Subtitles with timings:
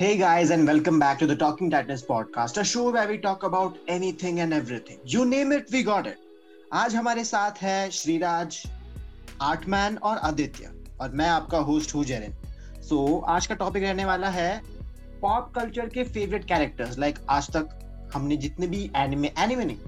[0.00, 3.42] Hey guys, and welcome back to the Talking Tightness podcast, a show where we talk
[3.42, 4.98] about anything and everything.
[5.04, 6.16] You name it, we got it.
[6.72, 8.62] आज हमारे साथ है श्रीराज
[9.42, 12.32] आर्टमैन और आदित्य और मैं आपका होस्ट हूँ जेरिन
[12.80, 14.50] सो so, आज का टॉपिक रहने वाला है
[15.22, 17.78] पॉप कल्चर के फेवरेट कैरेक्टर्स लाइक आज तक
[18.14, 19.78] हमने जितने भी एनिमे एनिमे नहीं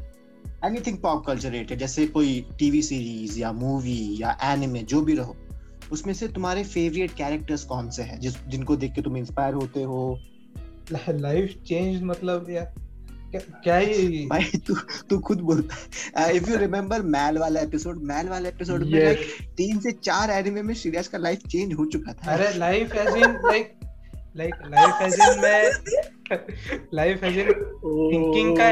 [0.64, 5.36] एनीथिंग पॉप कल्चर रिलेटेड जैसे कोई टीवी सीरीज़ या मूवी या एनिमे जो भी रहो
[5.93, 8.20] उसमें से तुम्हारे फेवरेट कैरेक्टर्स कौन से हैं?
[8.20, 10.20] जिस जिनको देख के तुम इंस्पायर होते हो?
[11.08, 12.75] लाइफ चेंज मतलब यार
[13.64, 14.75] क्या ही भाई तू
[15.11, 19.18] तू खुद बोलता इफ़ यू रिमेम्बर मैल वाला एपिसोड मैल वाला एपिसोड में लाइक
[19.57, 23.16] तीन से चार एनिमे में श्रीराज का लाइफ चेंज हो चुका था। अरे life as
[23.16, 23.74] in like
[24.36, 25.72] like life as in मैं
[26.94, 27.46] लाइफ एज इन
[28.13, 28.68] थिंकिंग का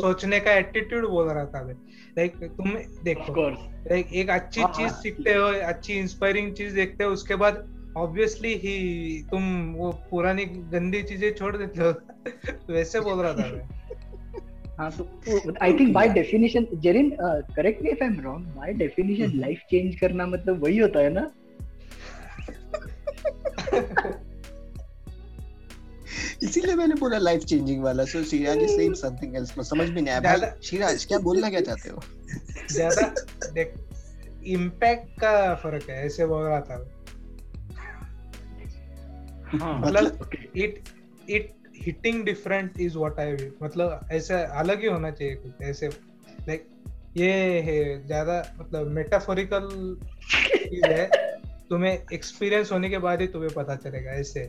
[0.00, 1.74] सोचने का एटीट्यूड बोल रहा था मैं।
[2.18, 7.04] लाइक तुम देखो। लाइक एक अच्छी हाँ, चीज़ हाँ। सीखते हो अच्छी इंस्पायरिंग चीज़ देखते
[7.04, 11.94] हो उसके बाद ऑब्वियसली ही तुम वो पुरानी गंदी चीज़ें छोड़ देते हो।
[12.72, 13.68] वैसे बोल रहा था मैं।
[14.78, 15.08] हाँ तो
[15.62, 17.16] I think by definition Jerin
[17.56, 21.10] correct me if I am wrong by definition life change करना मतलब वही होता है
[21.12, 21.30] ना?
[26.42, 30.00] इसीलिए मैंने बोला लाइफ चेंजिंग वाला so Shiraz is saying something else पर समझ में
[30.02, 32.02] नहीं आया। शिराज क्या बोलना क्या चाहते हो?
[32.70, 33.14] ज़्यादा
[33.52, 33.74] देख
[34.48, 36.76] इम्पैक्ट का फ़र्क है ऐसे बोल रहा था।
[39.54, 40.82] हाँ, मतलब it
[41.28, 46.68] it hitting different is what I मतलब ऐसे अलग ही होना चाहिए कुछ ऐसे। लाइक
[47.16, 47.30] ये
[47.62, 49.68] है ज़्यादा मतलब मेटाफोरिकल
[50.24, 51.08] चीज़ है।
[51.70, 54.44] तुम्हें एक्सपीरियंस होने के बाद ही तुम्हें पता चलेगा ऐसे।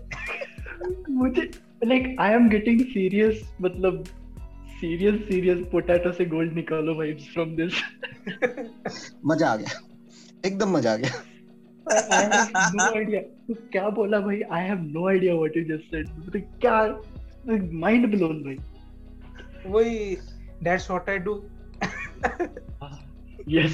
[1.09, 1.41] मुझे
[1.85, 4.03] like I am getting serious मतलब
[4.79, 7.73] सीरियस सीरियस पोटैटो से गोल्ड निकालो वाइब्स फ्रॉम दिस
[9.25, 9.79] मज़ा आ गया।
[10.45, 11.11] एकदम मज़ा आ गया।
[11.85, 13.15] I have
[13.47, 14.39] तू क्या बोला भाई?
[14.59, 16.05] I have no idea what you just said.
[16.19, 16.77] मतलब क्या
[17.79, 18.57] माइंड ब्लोन भाई।
[19.71, 20.15] वही
[20.63, 21.33] that's what I do
[23.49, 23.73] yes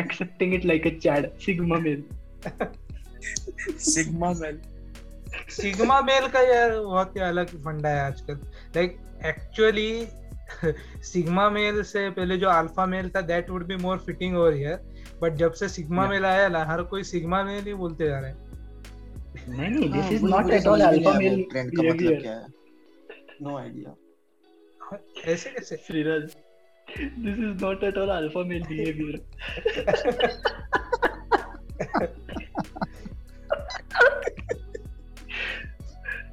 [0.00, 2.02] accepting it like a chad sigma male
[3.86, 4.60] sigma male
[5.50, 8.34] sigma male का यार बहुत ही अलग फंडा है आजकल।
[8.76, 10.06] लाइक एक्चुअली
[11.02, 14.76] सिग्मा मेल से पहले जो अल्फ़ा मेल था that would be more fitting over here
[15.22, 18.30] but जब से सिग्मा मेल आया ना हर कोई सिग्मा मेल ही बोलते जा रहे
[18.30, 18.50] हैं।
[19.48, 22.46] नहीं नहीं this is not at all alpha male trend का मतलब क्या है?
[23.42, 23.96] नो आईडिया
[25.32, 25.76] ऐसे कैसे?
[25.76, 26.22] Shriraj
[26.88, 29.16] this is not at all alpha male behaviour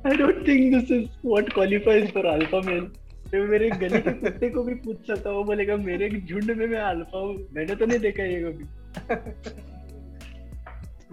[0.05, 2.87] I don't think this is what qualifies for alpha male.
[3.31, 6.79] तो मेरे गली के कुत्ते को भी पूछ सकता हूँ बोलेगा मेरे झुंड में मैं
[6.81, 8.65] अल्फ़ा हूँ। मैंने तो नहीं देखा ये कभी।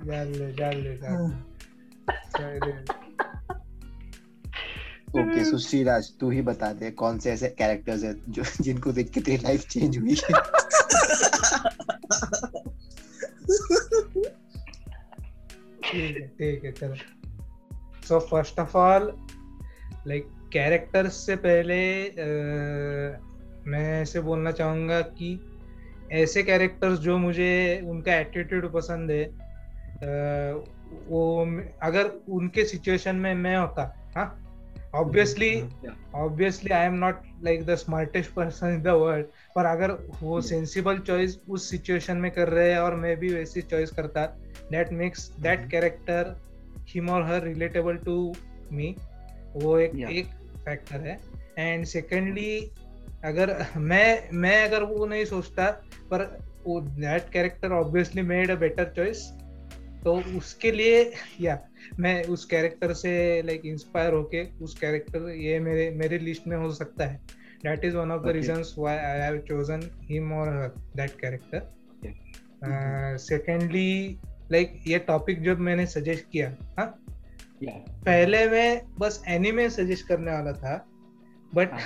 [0.07, 0.95] जान ले जान ले
[5.21, 9.11] ओके सो श्रीराज तू ही बता दे कौन से ऐसे कैरेक्टर्स हैं जो जिनको देख
[9.11, 10.15] के तेरी लाइफ चेंज हुई?
[10.15, 10.41] है
[15.85, 17.16] ठीक है ठीक है चलो।
[18.09, 19.13] So first of all
[20.07, 21.79] like characters से पहले
[22.11, 25.39] uh, मैं ऐसे बोलना चाहूँगा कि
[26.13, 27.53] ऐसे कैरेक्टर्स जो मुझे
[27.91, 30.67] उनका एटीट्यूड पसंद है uh,
[31.09, 31.23] वो
[31.83, 34.43] अगर उनके सिचुएशन में मैं होता हाँ?
[34.95, 35.51] Obviously
[36.15, 39.91] obviously I am not like the smartest person in the world पर अगर
[40.23, 44.27] वो सेंसिबल चॉइस उस सिचुएशन में कर रहे हैं और मैं भी वैसी चॉइस करता
[44.71, 46.35] that makes that character
[46.89, 48.35] him और हर रिलेटेबल टू
[48.73, 48.95] मी
[49.55, 50.11] वो एक yeah.
[50.11, 50.27] एक
[50.65, 51.19] फैक्टर है.
[51.59, 52.71] एंड सेकेंडली
[53.25, 55.71] अगर मैं मैं अगर वो नहीं सोचता
[56.11, 56.25] पर
[56.67, 59.23] वो that character obviously made a better choice
[60.05, 61.59] तो उसके लिए या
[62.01, 66.71] मैं उस कैरेक्टर से लाइक इंस्पायर होके उस कैरेक्टर ये मेरे मेरे लिस्ट में हो
[66.73, 67.21] सकता है.
[67.65, 69.81] That is one of the reasons why I have chosen
[70.11, 71.75] him और that character
[73.19, 74.19] secondly
[74.53, 76.87] like like, ये टॉपिक जब मैंने सजेस्ट किया हाँ
[77.63, 77.79] yeah.
[78.05, 80.77] पहले मैं बस एनिमे सजेस्ट करने वाला था
[81.53, 81.81] बट हाँ।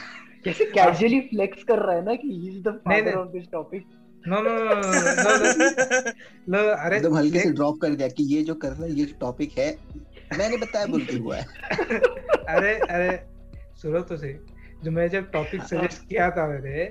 [0.45, 3.87] कैसे कैजुअली फ्लेक्स कर रहा है ना कि he is the father of this topic
[4.25, 4.53] no no
[6.49, 9.05] no अरे एकदम हल्के से ड्रॉप कर दिया कि ये जो कर रहा है ये
[9.21, 9.71] टॉपिक है
[10.39, 11.45] मैंने बताया बोलते हुआ है
[12.49, 13.11] अरे अरे
[13.83, 14.35] सुनो तो सही
[14.85, 16.85] जो मैं जब टॉपिक सजेस्ट किया था मेरे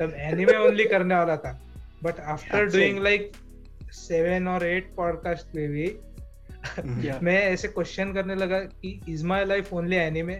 [0.00, 1.52] तब एनिमे ओनली करने वाला था
[2.02, 3.30] but after doing like
[3.94, 5.86] seven और एट पॉडकास्ट में भी
[7.22, 10.34] मैं ऐसे क्वेश्चन करने लगा कि is my life only anime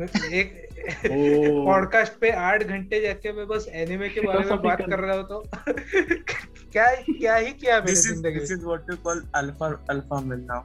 [0.00, 0.52] एक
[1.06, 5.24] पॉडकास्ट पे आठ घंटे जाके मैं बस एनिमे के बारे में बात कर रहा हूँ।
[5.28, 5.42] तो
[6.72, 10.62] क्या क्या ही किया मेरी ज़िंदगी this is what you call alpha alpha male now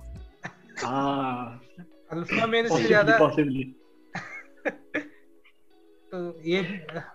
[0.85, 1.61] हाँ।
[2.11, 3.17] अल्फ़ा मेल से ज़्यादा
[6.11, 6.59] तो ये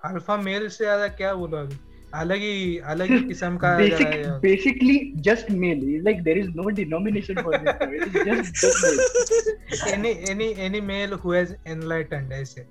[0.05, 1.77] अल्फ़ा मेल से ज़्यादा क्या बोलो अभी?
[2.15, 7.43] अलग ही अलग ही किस्म का basic basically just male like there is no denomination
[7.43, 12.67] for this just any any any male who has enlightened ऐसे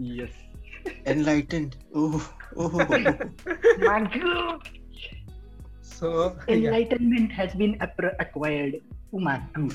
[0.00, 0.34] yes
[1.06, 2.20] enlightened oh
[2.56, 4.08] oh man
[5.82, 9.68] so enlightenment has been acquired to man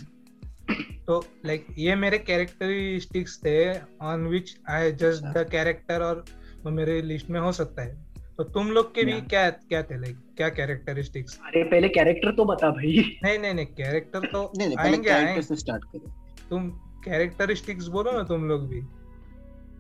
[1.08, 3.58] तो like ये मेरे characteristics थे
[4.02, 6.26] on which I just the character और
[6.64, 8.07] वो मेरे list में हो सकता है।
[8.38, 12.46] तो तुम लोग के भी क्या क्या थे लाइक क्या कैरेक्टरिस्टिक्स अरे पहले कैरेक्टर तो
[12.46, 15.84] बता भाई। नहीं नहीं नहीं कैरेक्टर तो नहीं नहीं पहले आएँगे कैरेक्टर आएँगे। से स्टार्ट
[15.84, 16.12] करें।
[16.50, 16.70] तुम
[17.06, 18.82] कैरेक्टरिस्टिक्स बोलो ना तुम लोग भी।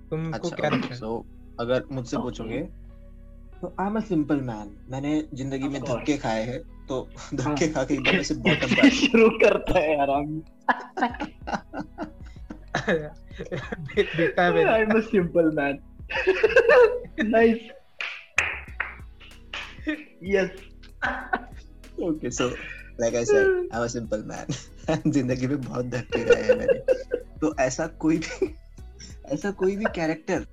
[0.09, 0.95] तुमको क्या अच्छा है?
[0.95, 1.25] सो
[1.59, 2.59] अगर मुझसे पूछोगे
[3.61, 7.73] तो I am a simple man मैंने ज़िंदगी में धक्के खाए हैं तो धक्के हाँ।
[7.73, 10.41] खा के एकदम से बॉटम पे शुरू करता है आराम
[14.39, 15.79] I am a simple man
[17.29, 17.69] nice
[22.07, 22.47] okay so
[23.01, 26.79] like I said I am a simple man ज़िंदगी में बहुत धक्के खाए हैं मैंने
[27.41, 28.55] तो ऐसा कोई भी
[29.25, 30.45] ऐसा कोई भी कैरेक्टर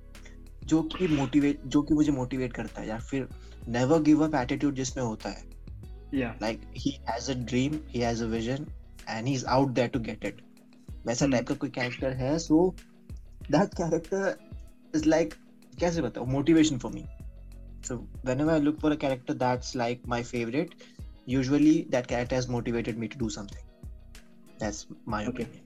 [0.65, 3.29] जो कि मोटिवेट जो कि मुझे मोटिवेट करता है या फिर
[3.69, 5.43] नेवर गिव अप एटीट्यूड जिसमें होता है।
[6.15, 8.67] या like he has a dream he has a vision
[9.09, 10.35] and he's out there to get it.
[11.07, 11.35] वैसा Hmm.
[11.35, 12.75] टाइप का कोई कैरेक्टर है so
[13.51, 14.37] that character
[14.95, 15.35] is like
[15.81, 17.05] कैसे बताऊँ motivation for me
[17.88, 17.96] So
[18.30, 20.74] whenever i look for a character that's like my favorite
[21.34, 23.66] usually that character has motivated me to do something
[24.64, 25.46] that's my Okay.
[25.46, 25.66] opinion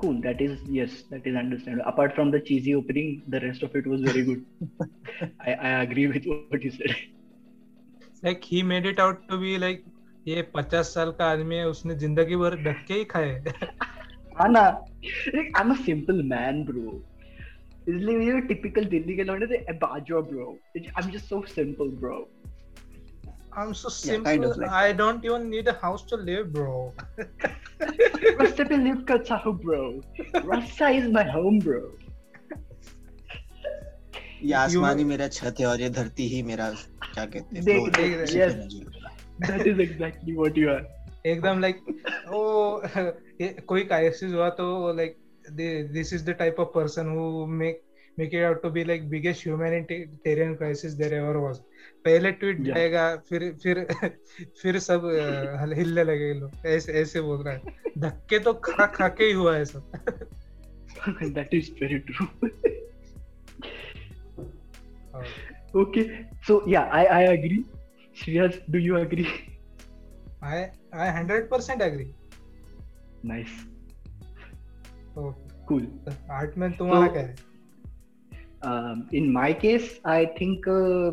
[0.00, 3.74] cool that is yes that is understandable apart from the cheesy opening the rest of
[3.80, 4.44] it was very good
[5.46, 6.96] I, I agree with what you said
[8.24, 9.84] like he made it out to be like
[10.28, 13.32] ये पचास साल का आदमी है उसने जिंदगी भर धक्के ही खाए
[14.38, 14.62] हाँ ना
[15.34, 16.94] like, I'm a simple man bro
[17.89, 20.47] इसलिए ये typical दिल्ली के लौंडे थे बाजो bro
[20.97, 22.17] I'm just so simple bro
[23.55, 24.13] I'm so simple.
[24.13, 26.69] Yeah, kind of like I don't even need a house to live, bro.
[27.81, 29.81] रास्ते पे live करता हूँ bro
[30.51, 31.81] रास्ता is my home bro
[34.43, 36.69] ये आसमानी मेरा छत है और ये धरती ही मेरा
[37.13, 40.35] क्या कहते हैं देख देख उसी yes पे मैं जी रहा हूँ। that is exactly
[40.41, 40.83] what you are
[41.27, 41.77] एकदम लाइक
[42.33, 42.41] ओ
[43.41, 44.65] ये कोई क्राइसिस हुआ तो
[44.97, 45.15] like
[45.51, 47.81] this is the type of person who make
[48.19, 51.57] make it out to be like biggest humanitarian crisis there ever was
[52.05, 52.67] पहले ट्वीट Yeah.
[52.75, 53.87] जाएगा फिर फिर
[54.61, 55.05] फिर सब
[55.61, 57.61] हल- हिलने लगे लोग। ऐसे ऐसे बोल रहा है।
[57.97, 59.91] धक्के तो खा खा के ही हुआ है सब।
[61.35, 62.27] That is very true.
[65.75, 67.65] okay so yeah I I agree.
[68.15, 69.27] Shreyas do you agree?
[70.41, 72.13] I I 100% agree.
[73.23, 73.72] nice.
[75.15, 75.33] तो
[75.71, 75.87] cool
[76.31, 77.35] आर्ट में तुम्हारा तो- क्या है?
[78.63, 81.11] um, in my case i think uh,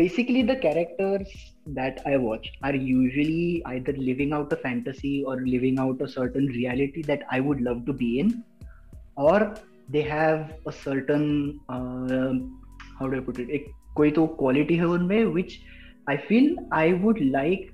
[0.00, 1.32] basically the characters
[1.78, 6.46] that i watch are usually either living out a fantasy or living out a certain
[6.58, 8.44] reality that i would love to be in
[9.16, 9.54] or
[9.88, 12.32] they have a certain uh,
[12.98, 15.54] how do i put it एक कोई तो quality है उनमें which
[16.12, 16.48] i feel
[16.78, 17.70] i would like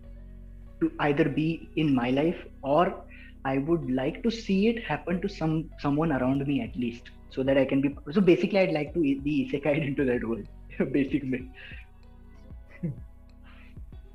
[0.83, 2.85] to either be in my life or
[3.45, 7.43] I would like to see it happen to some someone around me at least, so
[7.43, 7.97] that I can be.
[8.13, 10.47] So basically, I'd like to be isekai into that world.
[10.93, 11.49] basic me.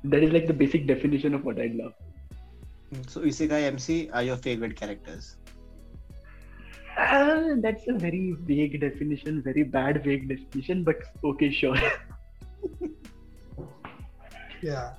[0.04, 1.92] that is like the basic definition of what I love.
[3.06, 5.36] So Isekai MC are your favorite characters.
[6.96, 11.76] Uh, that's a very vague definition, very bad vague definition, but okay, sure.
[14.60, 14.94] Yeah.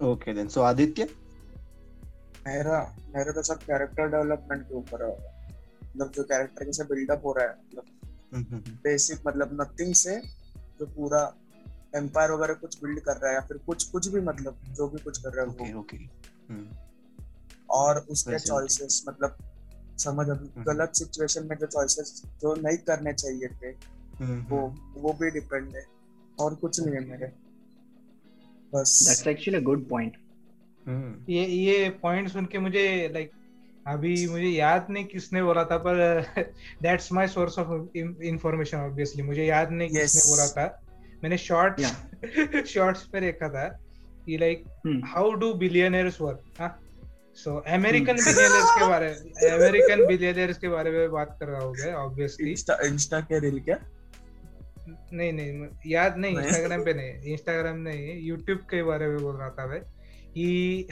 [0.00, 0.48] Okay then.
[0.48, 1.08] So Aditya?
[2.46, 2.78] मेरा
[3.16, 7.46] मेरा तो सब character development के ऊपर है मतलब जो character कैसे बिल्डअप हो रहा
[7.46, 10.20] है मतलब बेसिक मतलब नथिंग से
[10.80, 11.20] जो पूरा
[11.96, 14.98] एम्पायर वगैरह कुछ बिल्ड कर रहा है या फिर कुछ कुछ भी मतलब जो भी
[14.98, 16.00] कुछ कर रहा है Okay, वो okay.
[16.50, 16.66] Hmm.
[17.70, 19.36] और उसके चॉइसेस मतलब
[19.98, 23.70] समझ अभी हम्म। गलत सिचुएशन में जो चॉइसेस जो नहीं करने चाहिए थे.
[24.50, 24.60] वो
[24.96, 25.84] वो भी डिपेंड है
[26.40, 27.32] और कुछ नहीं है मेरे
[28.72, 30.14] बस that's actually a good point.
[30.86, 31.12] Hmm.
[31.28, 32.82] ये ये पॉइंट सुन के मुझे
[33.14, 33.30] लाइक
[33.86, 35.96] अभी मुझे याद नहीं किसने बोला था पर
[36.82, 40.00] that's my source of information obviously मुझे याद नहीं Yes.
[40.00, 40.66] किसने बोला था
[41.22, 43.66] मैंने शॉर्ट्स शॉर्ट्स पे देखा था
[44.26, 44.64] कि like.
[45.06, 46.78] How do billionaires work
[47.36, 48.16] so American.
[48.24, 52.50] Billionaires के बारे में अमेरिकन बिलियनर्स के बारे में बात कर रहा हूँ मैं ऑब्वियसली
[52.50, 53.78] इंस्टा इंस्टा के रील क्या
[55.12, 56.36] नहीं नहीं याद नहीं?
[56.38, 59.80] इंस्टाग्राम पे नहीं इंस्टाग्राम नहीं यूट्यूब के बारे में बोल रहा था मैं
[60.38, 60.88] कि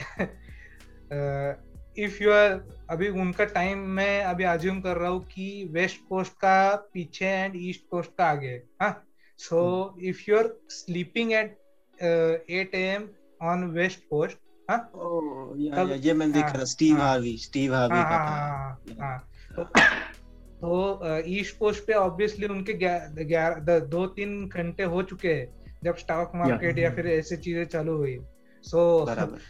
[2.03, 6.33] इफ़ यू आर अभी उनका टाइम मैं अभी अज्यूम कर रहा हूँ कि वेस्ट कोस्ट
[6.33, 9.59] का पीछे एंड ईस्ट कोस्ट का आगे हाँ so
[10.01, 11.57] if you are sleeping at
[12.49, 13.09] eight AM
[13.41, 14.37] on west coast
[14.71, 14.91] हाँ?
[15.57, 18.03] ये मैंने देखा स्टीव हार्वी स्टीव हार्वी
[20.61, 26.31] तो ईस्ट कोस्ट पे ऑब्वियसली उनके ग्यारह दो तीन घंटे हो चुके हैं जब स्टॉक
[26.35, 28.19] मार्केट या फिर ऐसी चीज़ें चालू हुई।
[28.73, 29.41] Hours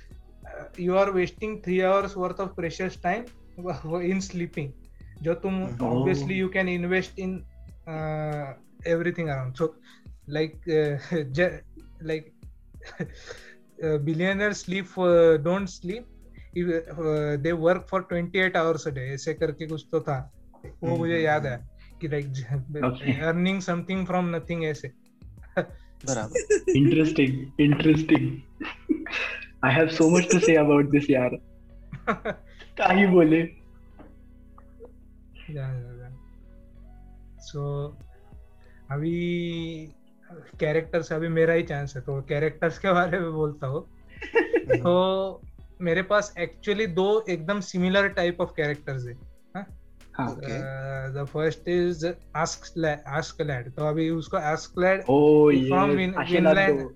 [13.84, 14.86] billionaire sleep
[15.44, 16.06] don't sleep
[17.38, 20.34] they work for 28 hours a day ऐसे करके कुछ तो था।
[20.84, 21.70] वो मुझे याद है
[22.02, 22.26] कि like
[23.24, 24.88] earning something from nothing ऐसे।
[26.06, 26.64] बराबर.
[26.76, 28.42] Interesting interesting
[29.66, 31.30] I have so much to say about this यार
[32.10, 33.44] क्या ही बोले
[37.42, 37.98] सो
[38.92, 39.16] अभी
[40.60, 43.88] कैरेक्टर्स अभी मेरा ही चांस है तो कैरेक्टर्स के बारे में बोलता हूँ।
[44.78, 45.42] तो
[45.82, 49.14] मेरे पास एक्चुअली दो एकदम सिमिलर टाइप ऑफ़ कैरेक्टर्स है
[51.14, 52.86] the first is ask
[53.42, 54.38] Askeladd तो अभी उसको
[54.80, 56.90] Askeladd from Vinland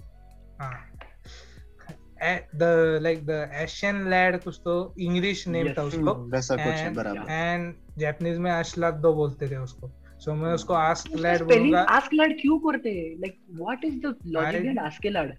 [2.22, 6.14] the like the Asian lad कुछ तो इंग्लिश नेम था उसको.
[6.32, 7.32] वैसा कुछ है बराबर.
[7.32, 9.92] एंड जापानीज में आशलाद दो बोलते थे उसको.
[10.20, 11.82] सो मैं उसको आस्क लैड बोलूँगा.
[11.82, 12.90] आस्क लैड क्यों करते?
[12.90, 15.36] हैं like what is the logic in Askeladd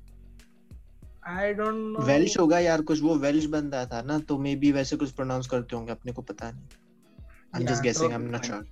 [1.29, 4.73] I don't know Welsh होगा यार कुछ वो वेल्श बंदा था ना तो मे बी
[4.73, 6.79] वैसे कुछ प्रोनाउंस करते होंगे अपने को पता नहीं.
[7.53, 8.13] I'm yeah, just guessing.
[8.13, 8.65] I'm not sure.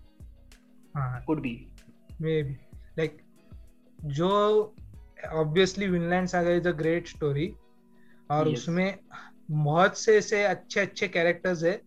[0.96, 1.50] हाँ, could be.
[2.20, 2.52] Maybe.
[2.98, 3.16] Like
[3.98, 4.28] जो
[5.34, 7.46] obviously Vinland Saga is a great story
[8.30, 8.56] और yes.
[8.56, 8.98] उसमें
[9.50, 11.82] बहुत से ऐसे अच्छे अच्छे कैरेक्टर्स है।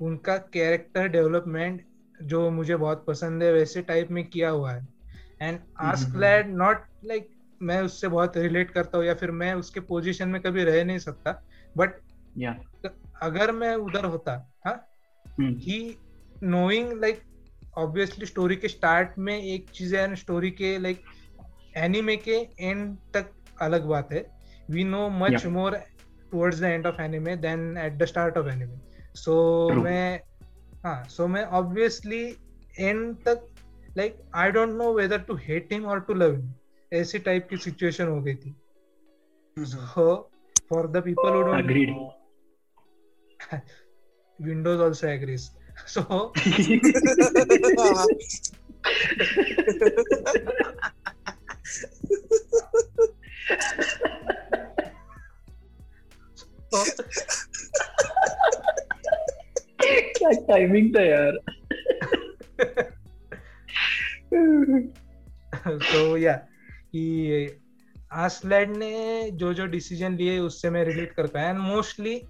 [0.00, 1.86] उनका कैरेक्टर डेवलपमेंट
[2.22, 4.88] जो मुझे बहुत पसंद है वैसे टाइप में किया हुआ है।
[5.42, 7.28] And Askeladd not like
[7.62, 10.98] मैं उससे बहुत रिलेट करता हूँ या फिर मैं उसके पोजीशन में कभी रह नहीं
[10.98, 11.42] सकता।
[11.76, 11.90] But
[12.40, 12.54] yeah.
[13.22, 14.88] अगर मैं उधर होता हाँ
[15.40, 15.98] ही
[16.42, 17.22] नोइंग लाइक
[17.78, 22.96] ऑब्वियसली स्टोरी के स्टार्ट में एक चीज़ है स्टोरी के लाइक like, एनिमे के एंड
[23.14, 24.35] तक अलग बात है।
[24.70, 25.76] We know much more
[26.30, 28.78] towards the end of anime then at the start of anime
[29.14, 29.34] so
[29.82, 30.20] मैं
[30.84, 32.24] हाँ सो मैं ऑब्वियसली
[32.80, 33.46] एंड तक
[33.96, 36.52] like I don't know whether to hate him और टू लव हिम
[36.92, 38.54] ऐसी टाइप की situation हो गई थी।
[39.56, 40.30] So
[40.70, 41.70] for the people who don't
[44.38, 45.50] windows also agrees
[45.86, 46.02] So
[59.80, 61.38] क्या टाइमिंग था यार।
[65.66, 67.60] तो या कि
[68.12, 72.22] आसलैंड ने जो जो डिसीज़न लिए उससे मैं रिलेट कर पाया। एंड मोस्टली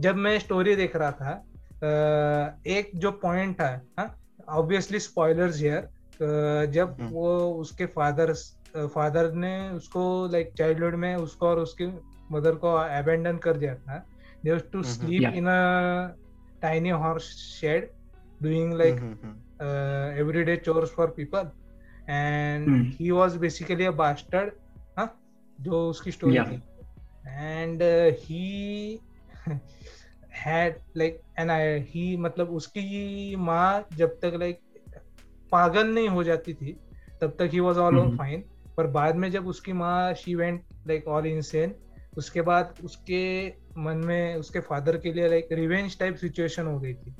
[0.00, 1.32] जब मैं स्टोरी देख रहा था
[2.66, 4.16] एक जो पॉइंट था
[4.48, 5.88] ऑब्वियसली स्पॉयलर्स हियर
[6.66, 8.32] जब हम्म। वो उसके फादर
[8.76, 11.86] फादर ने उसको लाइक चाइल्डहुड में उसको और उसकी
[12.32, 13.98] मदर को अबेंडन कर दिया था
[14.44, 16.16] they to sleep in a
[16.62, 17.24] tiny horse
[17.60, 17.90] shed
[18.42, 18.96] doing like
[20.18, 21.50] everyday chores for people
[22.10, 24.52] and he was basically a bastard
[24.98, 25.20] हाँ
[25.60, 26.62] जो उसकी स्टोरी थी.
[27.28, 27.82] And
[28.18, 29.00] he
[30.34, 34.60] had like and I he मतलब उसकी माँ जब तक लाइक
[35.52, 36.72] पागल नहीं हो जाती थी
[37.20, 38.44] तब तक ही वाज ऑल फाइन
[38.76, 41.74] पर बाद में जब उसकी माँ she went like all insane
[42.18, 43.22] उसके बाद उसके
[43.78, 47.14] मन में उसके फादर के लिए लाइक रिवेंज टाइप सिचुएशन हो गई थी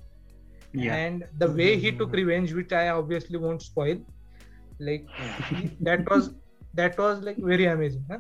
[0.89, 4.05] and the way he took revenge which I obviously won't spoil
[4.83, 5.07] like
[5.83, 6.31] that was
[6.77, 8.19] that was like very amazing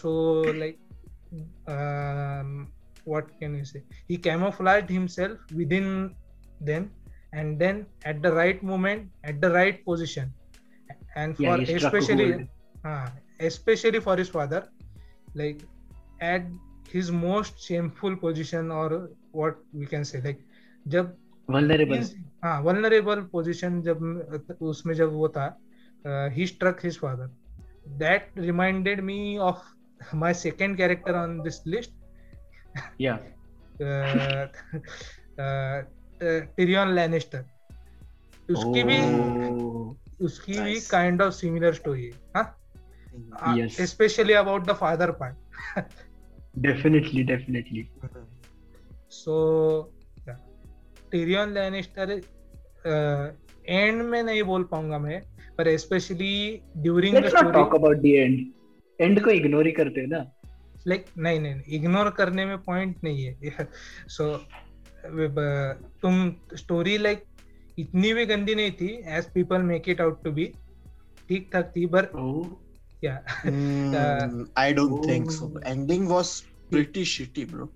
[0.00, 0.12] so
[0.52, 0.78] like
[3.04, 6.14] what can you say he camouflaged himself within
[6.60, 6.90] them
[7.32, 10.32] and then at the right moment at the right position
[11.16, 12.48] and for yeah, especially
[12.84, 13.08] uh,
[13.40, 14.68] especially for his father
[15.34, 15.62] like
[16.22, 16.48] at
[16.94, 18.94] his most shameful position और
[19.34, 20.44] what we can say like
[20.86, 21.16] जब
[22.44, 25.46] हाँ vulnerable position जब उसमें जब वो था
[26.32, 27.30] he struck his father
[27.98, 31.90] that reminded me of my second character on this list
[36.56, 37.44] Tyrion Lannister
[38.50, 39.96] उसकी भी oh.
[40.22, 45.36] उसकी भी काइंड ऑफ़ सिमिलर स्टोरी है specially about the father part
[46.58, 47.88] definitely definitely
[49.10, 49.34] so
[51.10, 52.10] Tyrion Lannister
[53.66, 55.22] end में नहीं बोल पाऊँगा मैं
[55.58, 58.46] पर specially during the story talk about the end
[59.00, 60.32] end को इग्नोर ही करते हैं ना?
[60.86, 63.68] लाइक like, नहीं नहीं इग्नोर करने में पॉइंट नहीं है.
[64.08, 64.40] सो so,
[66.02, 67.24] तुम स्टोरी लाइक
[67.78, 70.52] इतनी भी गंदी नहीं थी as people make it out to be
[71.28, 72.04] ठीक ठाक थी पर
[73.04, 76.40] I don't think so ending was
[76.70, 77.70] pretty shitty bro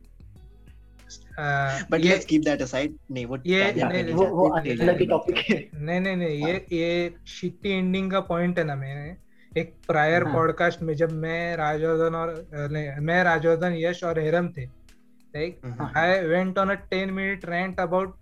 [1.38, 6.16] but let's keep that aside नहीं वो ये वो वो अलग टॉपिक है नहीं नहीं
[6.16, 9.14] नहीं ये ये शिटी एंडिंग का पॉइंट है ना मैंने
[9.52, 14.64] एक प्रायर पॉडकास्ट हाँ। में जब मैं राजवर्धन और मैं राजवर्धन यश और हेरम थे
[14.64, 18.16] like I went on a 10 minute rant about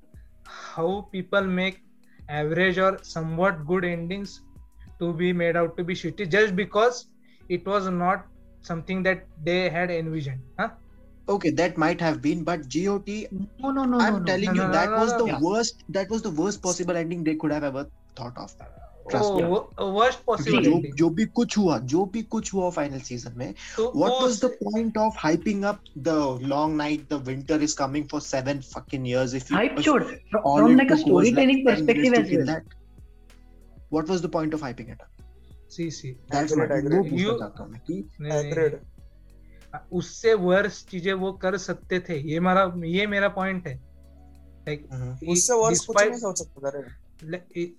[0.48, 1.78] how people make
[2.32, 4.40] average और somewhat good endings
[4.99, 7.05] To be made out to be shitty just because
[7.55, 8.25] it was not
[8.61, 10.67] something that they had envisioned huh
[11.35, 13.07] okay that might have been but got
[13.63, 15.39] no no no i'm no, telling no, you no, that no, was no, the yeah.
[15.47, 18.53] worst that was the worst possible ending they could have ever thought of
[19.13, 24.11] worst possible जो जो भी कुछ हुआ जो भी कुछ हुआ final season में what
[24.21, 28.61] was the point of hyping up the long night the winter is coming for 7
[28.73, 30.05] fucking years if you hype sure
[30.35, 32.77] from like a storytelling perspective as well that
[33.96, 35.22] what was the point of hyping it up
[35.76, 38.02] see see that's what वो पूछना चाहता हूँ मैं कि
[38.40, 38.82] agreed
[40.00, 43.74] उससे verse चीज़ें वो कर सकते थे ये मेरा ये मेरा पॉइंट है
[44.68, 44.86] लाइक
[45.28, 46.70] उससे वर्स कुछ नहीं सोच सकता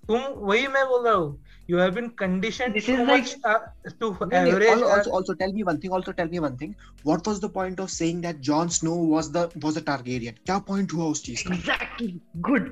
[0.08, 3.32] तुम वही मैं बोल रहा हूँ you have been conditioned This is so like- much
[3.44, 3.60] uh,
[4.02, 5.92] to No, no, average also, uh, also, also tell me one thing.
[5.92, 6.76] Also tell me one thing.
[7.04, 10.38] What was the point of saying that Jon Snow was the was a Targaryen?
[10.46, 11.56] क्या point हुआ उस चीज़ का?
[11.56, 12.10] exactly
[12.50, 12.70] good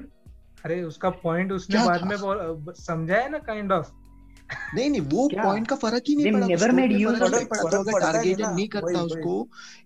[0.66, 3.92] अरे उसका point उसने बाद में समझा है ना काइंड ऑफ़
[4.76, 7.24] नहीं नहीं वो पॉइंट का फ़र्क ही नहीं पड़ा never story made में use फ़र्क
[7.24, 7.50] of नहीं it.
[7.50, 9.36] पड़ा तो अगर है ना, नहीं करता उसको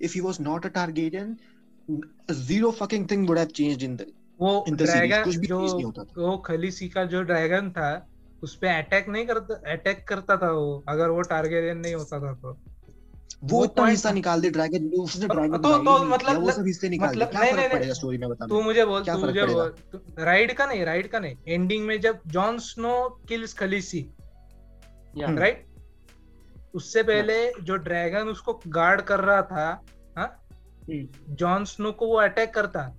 [0.01, 1.35] if he was not a Targaryen
[2.33, 4.07] zero fucking thing would have changed in the
[4.41, 7.89] वो ड्रैगन जो चीज़ नहीं होता वो खलीसी का जो ड्रैगन था
[8.43, 12.33] उस पे अटैक नहीं करता अटैक करता था वो अगर वो टारगेरियन नहीं होता था
[12.33, 12.53] तो।
[13.43, 16.89] वो इतना हिस्सा निकाल दे ड्रैगन उसने तो- ड्रैगन तो- तो मतलब- वो सब हिस्से
[16.89, 18.29] निकाल दे। मतलब- क्या नहीं, फ़र्क नहीं, पड़ेगा नहीं। स्टोरी में?
[18.29, 20.25] बता तू मुझे बोल क्या तू फ़र्क मुझे पड़ेगा?
[20.25, 24.09] राइड का नहीं राइड का नहीं। एंडिंग में जब Jon Snow kills Khaleesi
[25.19, 25.65] right
[26.73, 29.83] उससे पहले जो ड्रैगन उसको गार्ड कर रहा था
[30.17, 30.47] हाँ।
[31.29, 32.95] जॉन स्नो को वो अटैक करता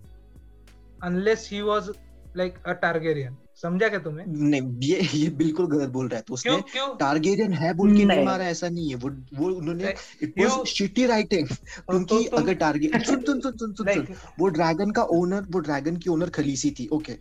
[1.02, 1.90] unless he was
[2.36, 6.34] like a Targaryen समझा क्या तुम्हें नहीं ये ये बिल्कुल गलत बोल रहा है तो
[6.34, 6.86] उसने क्यों क्यों?
[6.96, 11.06] टारगेरियन है बोल के नहीं। मारा ऐसा नहीं है। वो वो उन्होंने इट वाज शिटी
[11.06, 14.06] राइटिंग क्योंकि तो अगर टारगेट सुन सुन सुन सुन सुन
[14.40, 17.12] वो ड्रैगन का ओनर वो ड्रैगन की ओनर खलीसी थी ओके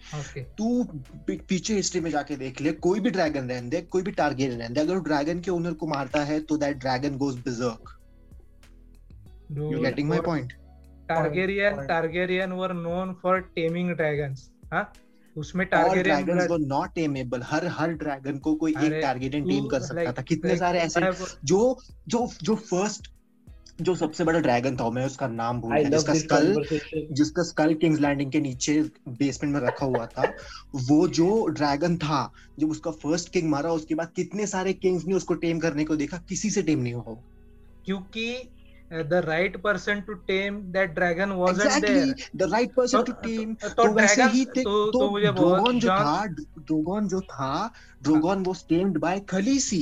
[0.58, 0.84] तू
[1.30, 4.76] पीछे हिस्ट्री में जाके देख ले कोई भी ड्रैगन रहने दे कोई भी टारगेरियन रहने
[4.76, 7.92] दे अगर ड्रैगन के ओनर को मारता है तो that dragon goes berserk
[9.50, 10.56] you getting my point?
[11.10, 14.84] Targaryen Targaryen were known for taming dragons हाँ?
[15.38, 19.02] उसमें टारगेरियन dragons were not हर हर ड्रैगन को कोई एक
[19.44, 21.00] तू टेम कर सकता like- था कितने like, सारे ऐसे
[21.44, 23.12] जो जो जो फ़र्स्ट
[23.82, 26.54] जो सबसे बड़ा ड्रैगन था मैं उसका नाम भूल गया जिसका स्कल.
[27.12, 30.34] जिसका स्कल किंग्स लैंडिंग के नीचे बेसमेंट में रखा हुआ था
[30.76, 35.14] वो जो ड्रैगन था जब उसका फ़र्स्ट किंग मारा उसके बाद कितने सारे किंग्स ने
[35.14, 37.24] उसको टेम करने को देखा किसी से टेम नहीं हुआ वो।
[38.90, 41.90] क्योंकि the right person to tame that dragon wasn't exactly.
[41.90, 45.00] There the right person तो- to tame तो तो वैसे ड्रैगन ही थे तो तो
[45.00, 46.26] तो मुझे ड्रोगन जो जॉन था
[46.60, 47.50] ड्रोगन जो था
[48.04, 49.82] Drogon was tamed by Khaleesi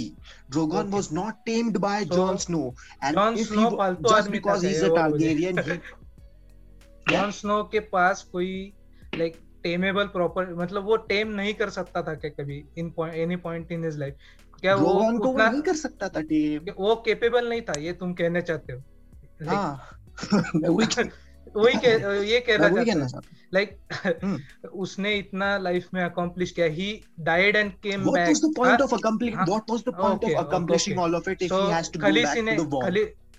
[0.51, 0.95] Drogon Okay.
[0.95, 2.63] was not tamed by So, Jon Snow.
[3.01, 5.35] And Jon if Snow he फालतू just आदमी था because he's ये a वो मुझे-
[5.35, 5.79] Targaryen he
[7.11, 8.51] जॉन स्नो के पास कोई
[9.17, 13.71] लाइक टेमेबल प्रॉपर मतलब वो टेम नहीं कर सकता था क्या कभी in any point
[13.71, 14.15] in his life
[14.61, 18.13] क्या वो को वो नहीं कर सकता था टेम वो केपेबल नहीं था ये तुम
[18.21, 18.85] कहने चाहते हो हाँ?
[20.69, 21.09] वही कह-
[21.55, 21.73] वही
[22.31, 23.79] ये कहना वही चाहता कहना हूँ चाहता हूँ। लाइक
[24.73, 28.27] उसने इतना लाइफ में अकम्प्लिश किया। ही। डाइड एंड केम बैक
[29.35, 29.47] हाँ,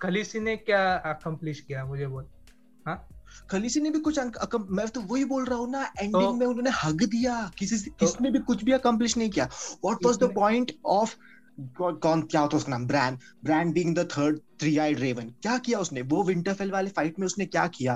[0.02, 1.84] खलीसी ने क्या अकम्प्लिश किया?
[1.84, 2.26] मुझे बोल।
[3.50, 4.18] खलीसी ने भी कुछ
[4.70, 7.98] मैं तो वही बोल रहा हूँ ना तो- एंडिंग में उन्होंने हग दिया। किसी तो-
[7.98, 9.44] किसने भी कुछ भी अकम्प्लिश नहीं किया।
[9.84, 11.14] What was the point of
[11.58, 15.78] कौन क्या होता उसका नाम Bran Bran being the third three eyed raven क्या किया
[15.78, 17.94] उसने वो विंटरफेल वाले फाइट में उसने क्या किया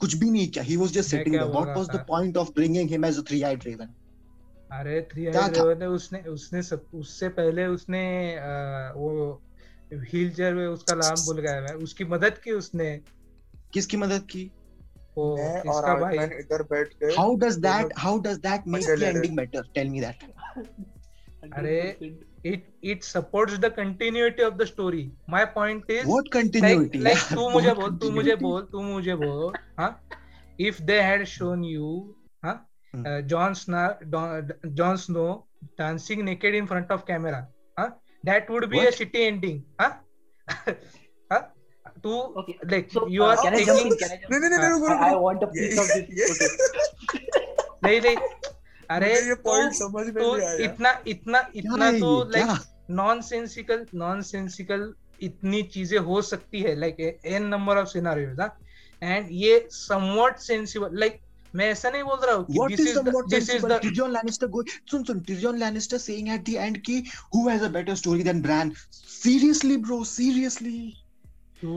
[0.00, 2.90] कुछ भी नहीं किया he was just sitting there what was the point of bringing
[2.90, 3.94] him as a three eyed raven
[4.70, 5.74] अरे थ्री क्या था?
[5.74, 8.02] ने उसने उसने सब उससे पहले उसने
[8.34, 9.42] अ, वो
[9.92, 12.96] व्हील चेयर में उसका नाम भूल गया मैं उसकी मदद की उसने
[13.72, 14.50] किसकी मदद की
[15.16, 19.36] वो इसका भाई इधर बैठ के how does that how does that make the ending
[19.36, 20.22] better tell me that
[21.52, 21.80] अरे
[22.42, 27.28] it it supports the continuity of the story my point is what continuity like, like
[27.28, 29.92] tu mujhe bol tu mujhe bol tu mujhe bol huh
[30.70, 31.90] if they had shown you
[32.44, 32.56] huh
[32.92, 33.06] hmm.
[33.06, 35.44] uh, john snow Don, john snow
[35.76, 37.46] dancing naked in front of camera
[37.78, 37.90] huh
[38.24, 38.94] that would be what?
[38.94, 39.92] a shitty ending huh
[41.32, 41.42] huh
[42.02, 42.58] to okay.
[42.64, 43.98] like so, you uh, are can taking, I jump in?
[43.98, 44.94] Can I jump no, no, no, no, no, no, no.
[44.94, 46.40] I, I want a piece yes, of this yes.
[47.14, 47.26] okay.
[47.84, 48.16] nahi nahi
[48.90, 52.58] अरे ये तू point समझ में तू नहीं आया इतना इतना इतना तो like
[52.90, 58.40] non sensical non sensical इतनी चीज़ें हो सकती है like an number of scenarios
[59.02, 61.20] and ये समवॉट सेंसिबल लाइक
[61.54, 63.72] मैं ऐसा नहीं बोल रहा हूँ कि this is somewhat this is sensible?
[63.72, 67.02] The Tyrion Lannister go सुन सुन Tyrion Lannister saying at the end कि
[67.34, 68.72] who has a better story than Bran?
[68.90, 70.96] Seriously bro, seriously,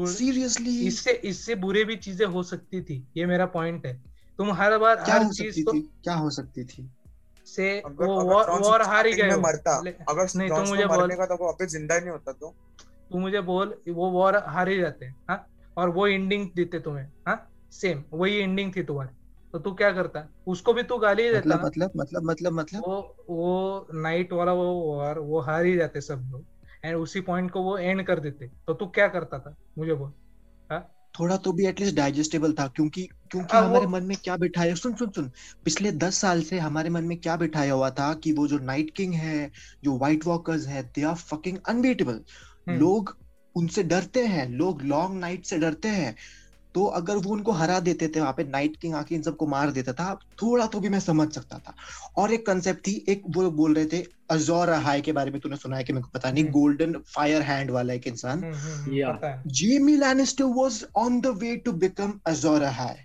[0.07, 0.75] seriously.
[0.87, 3.93] इससे इससे बुरे भी चीज़ें हो सकती थी ये मेरा पॉइंट है
[4.37, 6.89] तुम हर बार क्या हर चीज़ को क्या हो सकती थी?
[7.55, 9.77] से अगर वो अगर वॉर वॉर हार ही गए मरता
[10.09, 12.53] अगर नहीं तो मुझे बोल। मरने का तो वापस ज़िंदा ही नहीं होता तो।
[13.11, 15.15] तू मुझे बोल वो वॉर हार ही जाते हैं?
[15.29, 15.45] हाँ
[15.77, 17.49] और वो एंडिंग देते तुम्हें हाँ?
[17.71, 19.15] सेम वही एंडिंग थी तुम्हारी।
[19.53, 20.27] तो तू क्या करता?
[20.47, 22.81] उसको भी तू गाली ही देता मतलब मतलब मतलब मतलब मतलब?
[22.81, 26.45] वो वो नाइट वाला वो वॉर वो हार ही जाते सब लोग।
[26.85, 29.55] एंड उसी पॉइंट को वो एंड कर देते। तो तू क्या करता था?
[29.77, 30.11] मुझे बोल
[31.15, 35.09] थोड़ा तो भी एटलीस्ट डाइजेस्टेबल था क्योंकि क्योंकि हमारे मन में क्या बिठाया सुन सुन
[35.09, 35.31] सुन।
[35.65, 38.91] पिछले दस साल से हमारे मन में क्या बिठाया हुआ था कि वो जो नाइट
[38.95, 39.51] किंग है
[39.83, 42.19] जो व्हाइट वॉकर्स है दे आर फकिंग अनबीटेबल।
[42.69, 43.15] लोग
[43.55, 46.15] उनसे डरते हैं लोग लॉन्ग नाइट से डरते हैं।
[46.75, 49.71] तो अगर वो उनको हरा देते थे वहाँ पे नाइट किंग आके इन सबको मार
[49.71, 51.73] देता था थोड़ा तो भी मैं समझ सकता था।
[52.17, 55.55] और एक कंसेप्ट थी एक वो बोल रहे थे अजोर हाई के बारे में तूने
[55.55, 58.41] सुना है कि मेरे को पता नहीं। गोल्डन फायर हैंड वाला एक इंसान।
[59.53, 62.95] Jaime Lannister was on the way to become Azor Ahai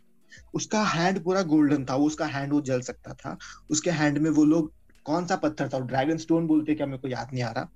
[0.55, 3.37] उसका हैंड पूरा गोल्डन था वो उसका हैंड वो जल सकता था।
[3.71, 4.73] उसके हैंड में वो लोग
[5.07, 5.79] कौन सा पत्थर था?
[5.81, 7.69] ड्रैगन स्टोन बोलते क्या मेरे को याद नहीं आ रहा।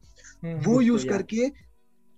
[0.45, 1.49] हम्म, वो यूज़ करके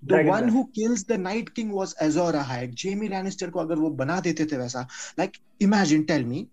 [0.03, 0.49] the one.
[0.51, 4.47] Who kills the night king was Azor Ahai Jaime Lannister को अगर वो बना देते
[4.47, 4.87] थे वैसा
[5.19, 6.49] लाइक इमेजिन टेल मी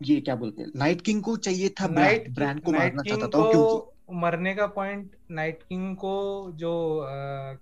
[0.00, 0.70] ये क्या बोलते हैं?
[0.76, 5.16] नाइट किंग को चाहिए था ब्रांड ब्रांड को मारना चाहता था क्योंकि मरने का पॉइंट
[5.30, 7.06] नाइट किंग को जो अ,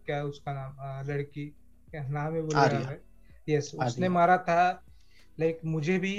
[0.06, 1.46] क्या उसका नाम अ, लड़की
[1.88, 3.00] क्या नाम है बोल रहा है
[3.48, 4.85] यस उसने मारा था
[5.40, 6.14] लाइक मुझे भी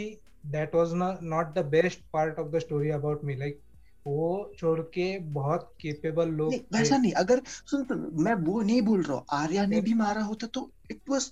[0.45, 3.59] that was not the best part of the story about me like
[4.07, 9.01] वो छोड़ के बहुत केपेबल लोग। वैसा नहीं अगर सुन सुन मैं वो नहीं बोल
[9.01, 11.31] रहा हूँ आर्या ने भी मारा होता तो इट वाज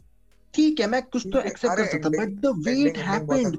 [0.54, 3.58] ठीक है मैं कुछ तो एक्सेप्ट कर सकता but the way it happened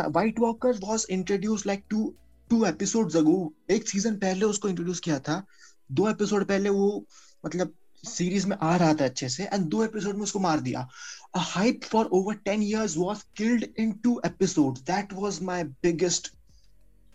[0.00, 2.14] white walker was introduce like two
[2.50, 5.44] two episodes ago एक सीज़न पहले उसको इंट्रोड्यूस किया था
[5.92, 7.04] दो एपिसोड पहले वो
[7.46, 7.74] मतलब
[8.04, 10.88] सीरीज़ में आ रहा था अच्छे से एंड दो एपिसोड में उसको मार दिया।
[11.34, 16.30] A hype for over 10 years was killed in two episodes that was my biggest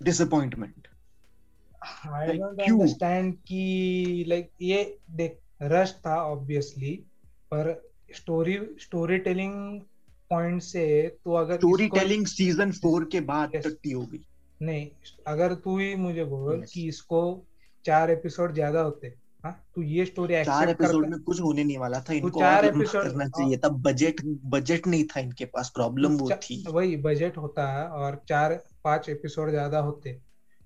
[0.01, 0.87] disappointment
[1.85, 2.77] I Like, don't क्यों?
[2.79, 4.83] अंडरस्टैंड कि लाइक ये
[5.21, 5.39] देख
[5.71, 6.91] रश था ऑब्वियसली
[7.53, 7.71] पर
[8.15, 9.79] स्टोरी स्टोरी टेलिंग
[10.29, 10.85] पॉइंट से
[11.25, 13.65] तो अगर स्टोरी टेलिंग सीज़न फोर के बाद Yes.
[13.65, 14.07] टट्टी हो
[14.61, 14.87] नहीं
[15.27, 16.71] अगर तू ही मुझे बोल Yes.
[16.71, 17.21] कि इसको
[17.85, 19.13] चार एपिसोड ज़्यादा होते
[19.45, 23.27] तू ये स्टोरी चार एपिसोड में कुछ होने नहीं वाला था इनको चार episode- करना
[23.27, 27.87] चाहिए था। बजट बजट नहीं था इनके पास प्रॉब्लम वो थी। वही बजट होता है
[27.87, 30.21] और चार पाँच एपिसोड ज़्यादा होते।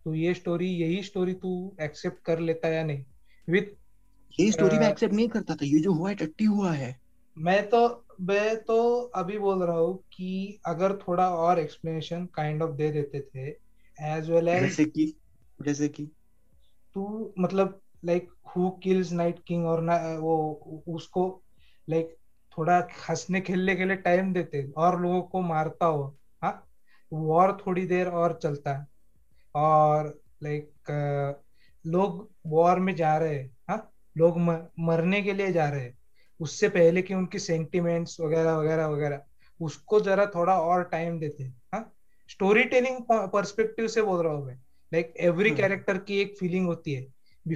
[0.05, 3.05] तो ये स्टोरी यही स्टोरी तू एक्सेप्ट कर लेता या नहीं?
[3.49, 3.63] विथ
[4.39, 6.99] ये स्टोरी में एक्सेप्ट नहीं करता था ये जो हुआ है टट्टी हुआ है।
[7.37, 12.71] मैं तो मैं तो अभी बोल रहा हूँ कि अगर थोड़ा और एक्सप्लेनेशन काइंड ऑफ़
[12.71, 13.47] दे देते थे
[14.17, 15.17] एज वेल एज जैसे कि
[15.61, 16.05] जैसे कि?
[16.93, 21.23] तू मतलब like who kills night king और ना वो उसको
[21.88, 22.15] लाइक
[22.57, 22.77] थोड़ा
[23.10, 26.63] हंसने खेलने के लिए टाइम देते और लोगों को मारता हो हाँ?
[27.12, 28.88] वॉर थोड़ी देर और चलता है।
[29.55, 31.36] और लाइक
[31.86, 33.55] लोग वॉर में जा रहे हैं?
[33.69, 34.38] हाँ लोग
[34.79, 35.97] मरने के लिए जा रहे। हैं
[36.39, 39.21] उससे पहले कि उनकी सेंटिमेंट्स वगैरह वगैरह वगैरह
[39.60, 41.93] उसको जरा थोड़ा और टाइम देते हाँ?
[42.29, 44.55] स्टोरी टेलिंग पर्सपेक्टिव से बोल रहा हूँ मैं।
[44.91, 47.05] Like every. कैरेक्टर की एक फीलिंग होती है।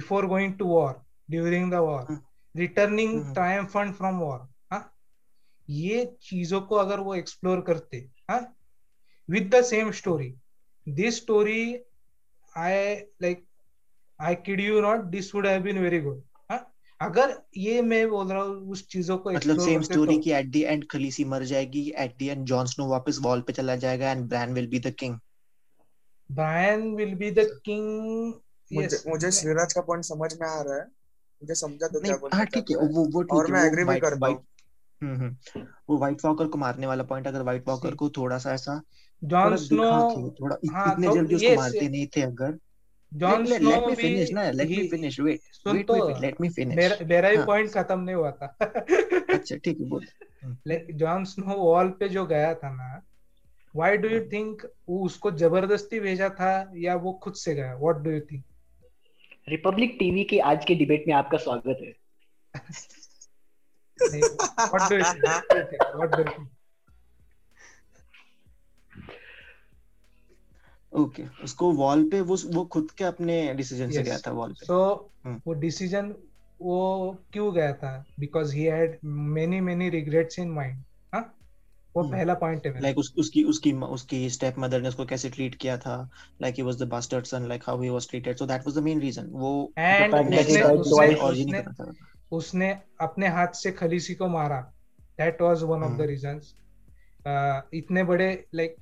[0.00, 2.20] Going to war during the war hmm.
[2.54, 3.34] Returning.
[3.34, 4.96] Triumphant from war हाँ
[5.70, 8.56] ये चीज़ों को अगर वो एक्सप्लोर करते हाँ
[9.30, 10.34] with the same story
[10.88, 11.76] this story
[12.56, 13.44] I like
[14.20, 16.22] I kid you not this would have been very good
[17.00, 20.46] अगर ये मैं बोल रहा हूँ उस चीज़ों को मतलब सेम स्टोरी तो- की एट
[20.46, 24.10] द एंड खलीसी मर जाएगी at the end Jon Snow वापस वॉल पे चला जाएगा
[24.10, 25.18] and Bran will be the king
[26.30, 28.41] Brian will be the king.
[28.72, 28.98] मुझे.
[29.08, 30.84] मुझे श्रीराज का पॉइंट समझ में आ रहा है।
[31.42, 33.64] मुझे समझा तो क्या हाँ ठीक है चाहता है। वो वो ठीक और है मैं
[33.66, 34.44] एग्री भी वाइट करता हूँ।
[35.00, 38.52] हम्म हम्म वो व्हाइट वॉकर को मारने वाला पॉइंट अगर व्हाइट वॉकर को थोड़ा सा
[38.54, 38.82] ऐसा.
[39.22, 42.58] दिखा के थोड़ा हाँ, इतने तो जल्दी ये उसको मारते नहीं थे अगर।
[43.12, 44.42] Snow let me भी finish ना
[44.90, 47.98] finish wait सुन wait तो wait, wait let me मेरा मेरा ही हाँ। पॉइंट खत्म
[48.00, 48.46] नहीं हुआ था।
[49.34, 50.06] अच्छा ठीक है बोल।
[50.94, 53.02] जॉन स्नो वॉल पे जो गया था ना
[53.74, 57.74] व्हाई डू यू थिंक वो उसको ज़बरदस्ती भेजा था या वो खुद से गया?
[57.76, 58.44] What do you think
[59.48, 61.94] Republic TV की आज के डिबेट में आपका स्वागत है।
[70.92, 73.94] ओके उसको वॉल पे वो वो खुद के अपने डिसीज़न yes.
[73.94, 75.40] से गया था वॉल पे। So so, hmm.
[75.46, 76.14] वो डिसीज़न
[76.60, 78.04] वो क्यों गया था?
[78.20, 80.82] Because he had many many regrets in mind
[81.96, 82.12] वो hmm.
[82.12, 85.78] पहला पॉइंट है लाइक उस, उसकी उसकी उसकी स्टेप मदर ने उसको कैसे ट्रीट किया
[85.78, 86.10] था?
[86.42, 88.82] Like he was the bastard son like how he was treated so that was the
[88.82, 91.64] main reason वो एंड उसने, उसने, उसने,
[92.32, 94.60] उसने अपने हाथ से खलीसी को मारा।
[95.18, 96.54] That was one of the reasons
[97.74, 98.76] इतने बड़े लाइक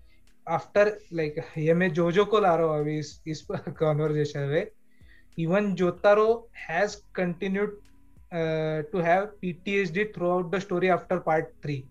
[0.49, 4.67] आफ्टर लाइक ये मैं जोजो को ला रहा हूँ अभी इस इस कॉन्वर्जेशन में।
[5.39, 7.71] Even Jotaro has continued
[8.33, 11.85] uh, to have PTSD throughout the story after part 3.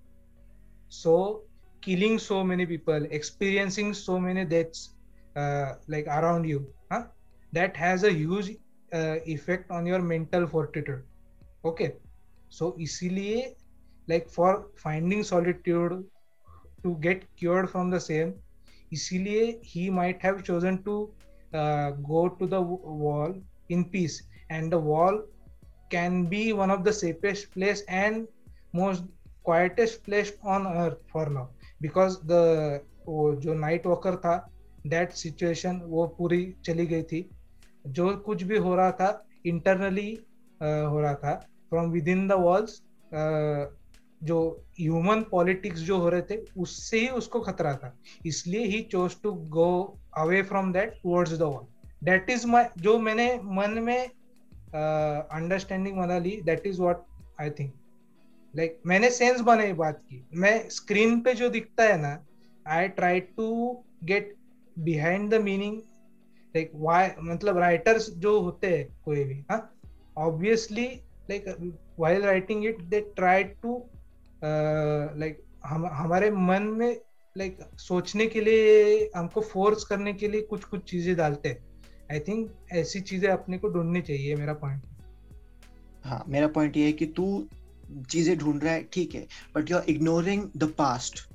[0.89, 1.43] So
[1.81, 4.95] killing so many people, experiencing so many deaths
[5.35, 7.03] uh, like around you, huh?
[7.53, 8.57] that has a huge
[8.93, 11.03] uh, effect on your mental fortitude.
[11.63, 11.93] Okay,
[12.49, 13.55] so easily
[14.07, 16.03] like for finding solitude
[16.83, 18.33] to get cured from the same,
[18.91, 21.11] easily he might have chosen to
[21.53, 23.35] uh, go to the wall
[23.69, 25.21] in peace, and the wall
[25.89, 28.27] can be one of the safest place and
[28.73, 29.03] most
[29.49, 31.47] quietest place on earth for now.
[31.81, 32.43] Because the
[33.07, 34.35] वो जो night walker था
[34.87, 37.29] that situation वो पूरी चली गई थी।
[37.87, 41.33] जो कुछ भी हो रहा था इंटरनली uh, हो रहा था।
[41.69, 42.81] From within the walls
[44.21, 44.37] जो
[44.79, 47.93] ह्यूमन पॉलिटिक्स जो हो रहे थे उससे ही उसको खतरा था।
[48.25, 49.71] इसलिए he chose to go
[50.17, 51.65] away from that towards the wall
[52.05, 54.09] that is my जो मैंने मन में
[54.75, 57.05] अंडरस्टैंडिंग बना ली that is what
[57.41, 57.73] I think
[58.55, 62.17] like like, मैंने सेंस बनाई बात की। मैं स्क्रीन पे जो दिखता है ना
[62.65, 64.35] I try to get
[64.77, 65.77] behind the meaning
[66.55, 69.75] like why मतलब राइटर्स जो होते हैं कोई भी हाँ?
[70.17, 70.85] Obviously
[71.29, 71.45] like
[71.99, 73.77] while writing it they try to
[74.43, 77.01] like हम हमारे मन में
[77.37, 81.67] लाइक like, सोचने के लिए हमको फोर्स करने के लिए कुछ कुछ चीज़ें डालते हैं।
[82.11, 84.83] आई थिंक ऐसी चीज़ें अपने को ढूंढनी चाहिए मेरा पॉइंट
[86.05, 87.47] हाँ मेरा पॉइंट ये है कि तू
[88.09, 91.29] चीज़ें ढूंढ रहा है ठीक है but you are ignoring the past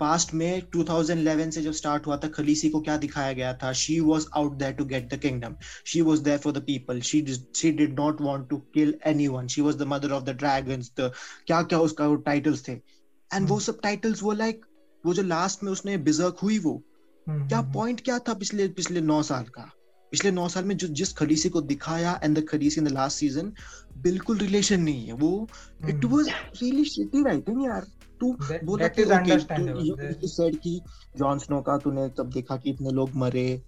[0.00, 3.72] past में 2011 से जब स्टार्ट हुआ था खलीसी को क्या दिखाया गया था?
[3.72, 7.26] She was out there to get the kingdom she was there for the people she
[7.54, 11.12] she did not want to kill anyone she was the mother of the dragons the
[11.46, 12.72] क्या क्या उसका titles थे?
[12.72, 13.50] And hmm.
[13.50, 14.66] वो सब titles वो like
[15.06, 16.82] वो जो last में उसने बिजर्क हुई वो
[17.30, 17.48] hmm.
[17.48, 19.70] क्या पॉइंट क्या था पिछले पिछले नौ साल का?
[20.10, 23.18] पिछले नौ साल में जो जिस खलीसी को दिखाया and the Khaleesi in the last
[23.18, 23.52] season
[23.98, 25.48] बिल्कुल रिलेशन नहीं है। वो
[25.88, 26.28] it was
[26.62, 27.86] really shitty writing यार।
[28.20, 28.32] तू
[28.64, 30.80] बोला कि ओके सेड कि
[31.16, 33.62] जॉन स्नो का तूने तब देखा कि इतने लोग मरे।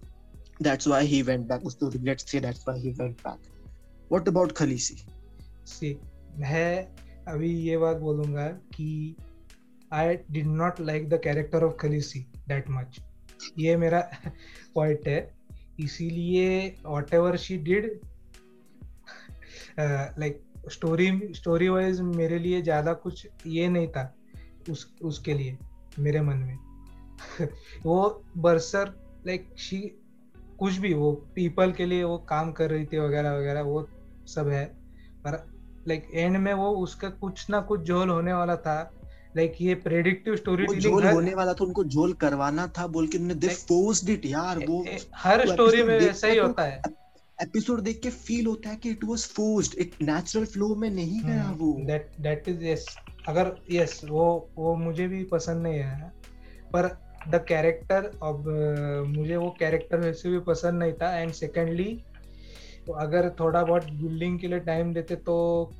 [0.61, 3.39] That's why he went back उसको रिग्रेट्स थे that's why he went back
[4.11, 4.95] what about Khaleesi
[5.67, 5.97] see
[6.37, 6.87] मैं
[7.27, 9.15] अभी ये बात बोलूँगा कि
[9.93, 12.99] I did not like the character of Khaleesi that much
[13.59, 14.01] ये मेरा
[14.75, 15.19] पॉइंट है।
[15.83, 16.77] इसीलिए
[17.13, 17.99] whatever she did
[19.79, 20.41] like
[20.71, 24.13] story story wise मेरे लिए ज़्यादा कुछ ये नहीं था
[24.69, 25.57] उस, उसके लिए,
[25.99, 26.57] मेरे मन में।
[27.83, 28.93] वो बरसर
[29.27, 29.77] लाइक शी
[30.59, 33.89] कुछ भी वो पीपल के लिए वो काम कर रही थी वगैरह वगैरह, वो
[34.27, 34.65] सब है।
[35.23, 35.51] पर
[35.87, 38.93] लाइक एंड में वो उसका कुछ ना कुछ जोल होने वाला था।
[39.37, 43.39] लाइक ये प्रेडिक्टिव स्टोरी टेलिंग होने वाला था उनको जोल करवाना था बोल के उन्होंने
[43.41, 46.81] दे फोर्स्ड इट यार वो हर स्टोरी में वैसा ही होता है।
[47.41, 51.21] एपिसोड देख के फील होता है कि इट वाज फोर्स्ड एक नेचुरल फ्लो में नहीं
[51.23, 52.85] गया hmm, वो। दैट दैट इज़ यस
[53.27, 56.11] अगर यस वो वो मुझे भी पसंद नहीं है
[56.73, 56.87] पर
[57.29, 58.45] द कैरेक्टर अब
[59.07, 62.03] मुझे वो कैरेक्टर वैसे भी पसंद नहीं था। एंड सेकेंडली
[62.97, 65.33] अगर थोड़ा बहुत बिल्डिंग के लिए टाइम देते तो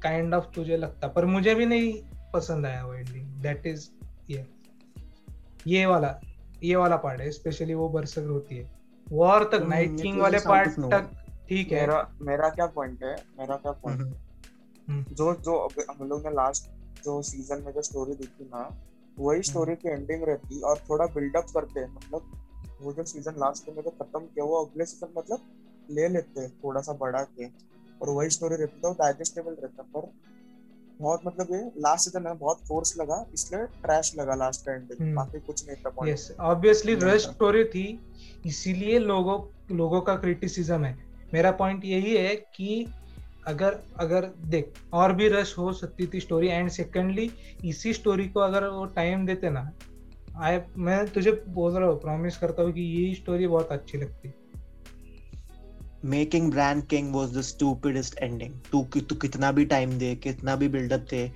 [0.03, 1.93] काइंड kind ऑफ़ of तुझे लगता पर मुझे भी नहीं
[2.33, 3.89] पसंद आया वो एंडिंग दैट इज़
[4.29, 4.47] ये
[5.67, 6.19] ये वाला
[6.63, 8.71] ये वाला पार्ट है स्पेशली वो बरसक होती है.
[9.09, 13.15] वॉर तक नाइट hmm, किंग वाले पार्ट तक ठीक है। मेरा मेरा क्या पॉइंट है?
[13.39, 14.13] मेरा क्या पॉइंट है?
[14.13, 15.13] hmm.
[15.13, 15.67] जो जो
[15.99, 16.71] हम लोग ने लास्ट
[17.03, 18.85] जो सीज़न में जो स्टोरी देखी ना
[19.19, 19.83] वही स्टोरी hmm.
[19.83, 22.47] की एंडिंग रहती और थोड़ा बिल्डअप करते हैं मतलब
[22.81, 25.39] वो जो सीज़न लास्ट में जो खत्म किया वो अगले सीज़न मतलब
[25.91, 27.45] ले लेते हैं थोड़ा सा बढ़ा के।
[28.01, 30.11] और वही स्टोरी रहती है डाइजेस्टेबल रहता पर
[31.01, 35.15] बहुत मतलब ये लास्ट सीज़न में बहुत फोर्स लगा इसलिए ट्रैश लगा लास्ट का एंडिंग.
[35.15, 37.85] बाकी कुछ नहीं था यस ऑब्वियसली रश स्टोरी थी
[38.45, 39.39] इसीलिए लोगों
[39.75, 40.97] लोगों का क्रिटिसिज्म है।
[41.33, 42.85] मेरा पॉइंट यही है कि
[43.47, 47.29] अगर अगर देख और भी रश हो सकती थी स्टोरी एंड सेकेंडली
[47.65, 49.71] इसी स्टोरी को अगर वो टाइम देते ना
[50.39, 54.33] आई मैं तुझे बोल रहा हूँ प्रॉमिस करता हूँ कि ये स्टोरी बहुत अच्छी लगती।
[56.05, 60.67] Making Bran king was the stupidest ending तू तू कितना भी टाइम दे कितना भी
[60.75, 61.29] बिल्डअप दे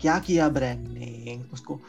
[0.00, 1.80] क्या किया ब्रांड ने उसको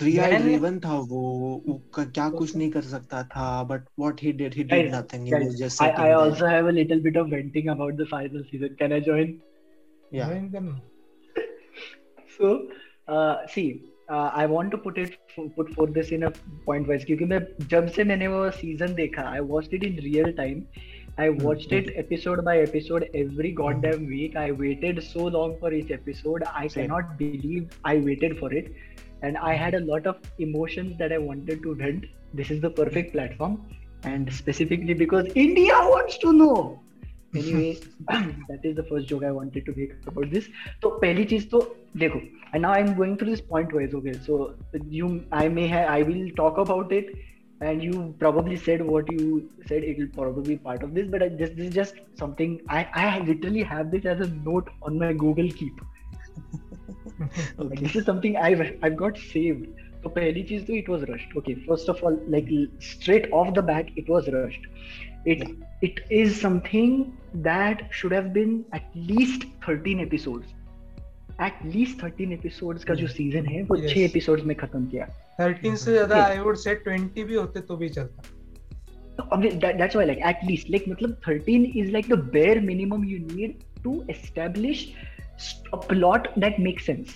[0.00, 4.54] थ्री आई रेवन था वो, क्या कुछ नहीं कर सकता था but what he did
[4.54, 7.70] he did nothing he was just I, I also have a little bit of venting
[7.74, 9.34] about the final season can I join
[10.12, 10.68] yeah Join them.
[12.38, 12.68] so
[13.08, 15.16] uh, see uh, I want to put it
[15.56, 16.32] put for this in a
[16.68, 20.32] point wise क्योंकि मैं जब से मैंने वो season देखा I watched it in real
[20.42, 20.62] time
[21.17, 24.35] I watched it episode by episode every goddamn week.
[24.35, 26.43] I waited so long for each episode.
[26.43, 26.87] I Same.
[26.87, 28.73] cannot believe I waited for it.
[29.21, 32.05] And I had a lot of emotions that I wanted to vent.
[32.33, 33.65] This is the perfect platform.
[34.03, 36.79] And specifically because India wants to know.
[37.35, 40.47] Anyway, that is the first joke I wanted to make about this.
[40.81, 41.61] तो पहली चीज तो
[41.97, 42.21] देखो
[42.53, 44.53] and now I'm going through this point wise okay so
[44.89, 47.13] you I may have I will talk about it
[47.60, 51.22] and you probably said what you said it will probably be part of this but
[51.22, 54.98] I, this, this is just something I, I literally have this as a note on
[54.98, 55.80] my google keep.
[57.58, 57.76] Okay.
[57.76, 59.68] this is something i've, I've got saved.
[60.02, 61.30] So cheez to it was rushed.
[61.36, 64.60] Okay first of all like straight off the bat it was rushed.
[65.24, 65.48] It
[65.80, 70.46] it is something that should have been at least 13 episodes.
[71.44, 73.90] At least 13 episodes का जो season है वो Yes.
[73.92, 75.06] छह episodes में खत्म किया
[75.40, 78.22] 13 से ज़्यादा आई वुड से 20 भी होते तो भी चलता
[79.34, 83.04] Obvi- that, that's why like at least like matlab 13 is like the bare minimum
[83.12, 84.82] you need to establish
[85.36, 87.14] st- a plot that makes sense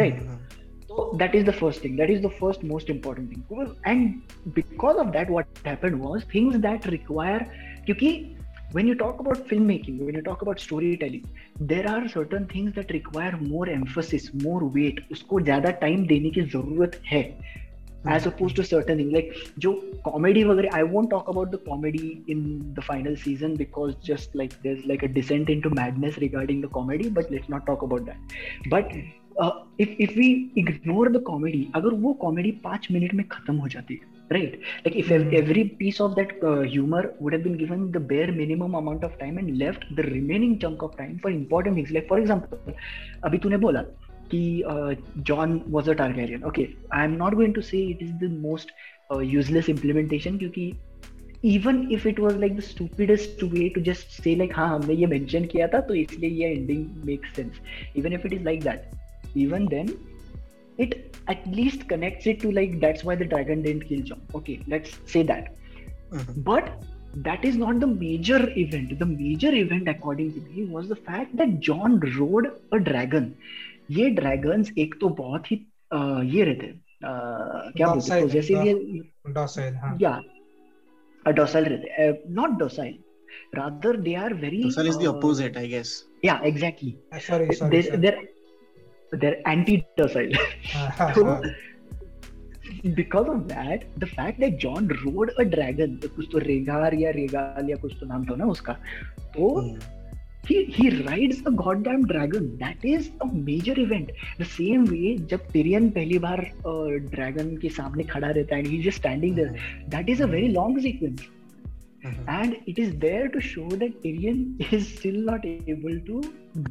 [0.00, 0.20] right
[0.90, 4.36] so that is the first thing that is the first most important thing Because- and
[4.60, 7.40] because of that what happened was things that require
[7.88, 8.12] kyunki
[8.72, 11.24] when you talk about filmmaking when you talk about storytelling
[11.72, 16.42] there are certain things that require more emphasis more weight उसको ज़्यादा time देने की
[16.54, 17.22] ज़रूरत है
[18.14, 19.72] as opposed to certain things like जो
[20.06, 22.46] comedy वगैरह I won't talk about the comedy in
[22.78, 27.10] the final season because just like there's like a descent into madness regarding the comedy
[27.18, 28.38] but let's not talk about that
[28.76, 28.96] but
[29.36, 30.30] uh, if if we
[30.64, 34.95] ignore the comedy अगर वो comedy पाँच minute में खत्म हो जाती है right like
[35.01, 35.35] if ev- Hmm.
[35.39, 39.13] every piece of that uh, humor would have been given the bare minimum amount of
[39.21, 42.73] time and left the remaining chunk of time for important things like for example
[43.29, 43.81] अभी तूने बोला
[44.33, 44.41] कि
[45.29, 48.71] Jon was a Targaryen okay I am not going to say it is the most
[49.35, 50.71] useless implementation क्योंकि
[51.55, 55.05] even if it was like the stupidest way to just say like हाँ हमने ये
[55.15, 57.61] mention किया था तो इसलिए ये ending makes sense
[57.97, 59.93] even if it is like that even then
[60.77, 64.21] it at least connects it to like that's why the dragon didn't kill John.
[64.35, 65.55] Okay, let's say that.
[66.11, 66.43] Mhm.
[66.43, 66.69] But
[67.27, 68.97] that is not the major event.
[68.99, 73.31] The major event, according to me, was the fact that John rode a dragon.
[73.95, 75.55] ये dragons एक तो बहुत ही
[75.97, 80.19] uh, ये रहते हैं uh, क्या बोलते हैं Docile, possessive ये docile हाँ yeah
[81.25, 82.97] uh, docile रहते हैं uh, not docile
[83.59, 85.93] rather they are very Docile is the uh, opposite, I guess.
[86.29, 86.91] yeah exactly
[87.27, 88.19] sorry sorry they're, they're
[89.20, 90.32] they're anti-docile
[91.14, 91.42] So,
[92.94, 97.70] because of that, the fact that John rode a dragon, कुछ तो रेगार या regale
[97.70, 98.72] या कुछ तो नाम था ना उसका,
[99.34, 99.82] तो Hmm.
[100.46, 102.46] he he rides a goddamn dragon.
[102.62, 104.08] That is a major event.
[104.38, 108.84] The same way जब Tyrion पहली बार ड्रैगन के सामने खड़ा रहता है and he's
[108.88, 109.52] just standing there,
[109.94, 111.22] that is a very long sequence.
[112.06, 112.24] Mhm.
[112.38, 114.42] And it is there to show that Tyrion
[114.78, 116.22] is still not able to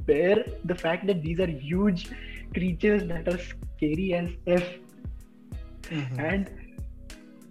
[0.10, 2.08] bear the fact that these are huge
[2.54, 4.66] creatures that are scary as F
[5.92, 6.20] Mhm.
[6.32, 6.50] and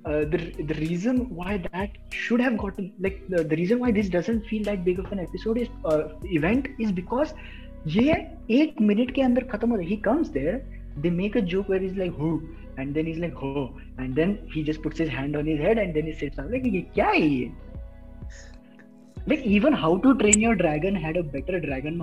[0.08, 4.08] uh, the the reason why that should have gotten like the, the reason why this
[4.08, 6.02] doesn't feel that big of an episode is uh,
[6.40, 7.34] event is because
[7.96, 8.14] ये
[8.54, 10.56] एक minute के अंदर खत्म हो रहा है he comes there
[11.04, 12.30] they make a joke where he's like who
[12.82, 13.62] and then he's like हो
[14.04, 16.50] and then he just puts his hand on his head and then he sits down
[16.56, 17.50] like ये क्या है ये
[19.32, 22.02] like even how to train your dragon had a better dragon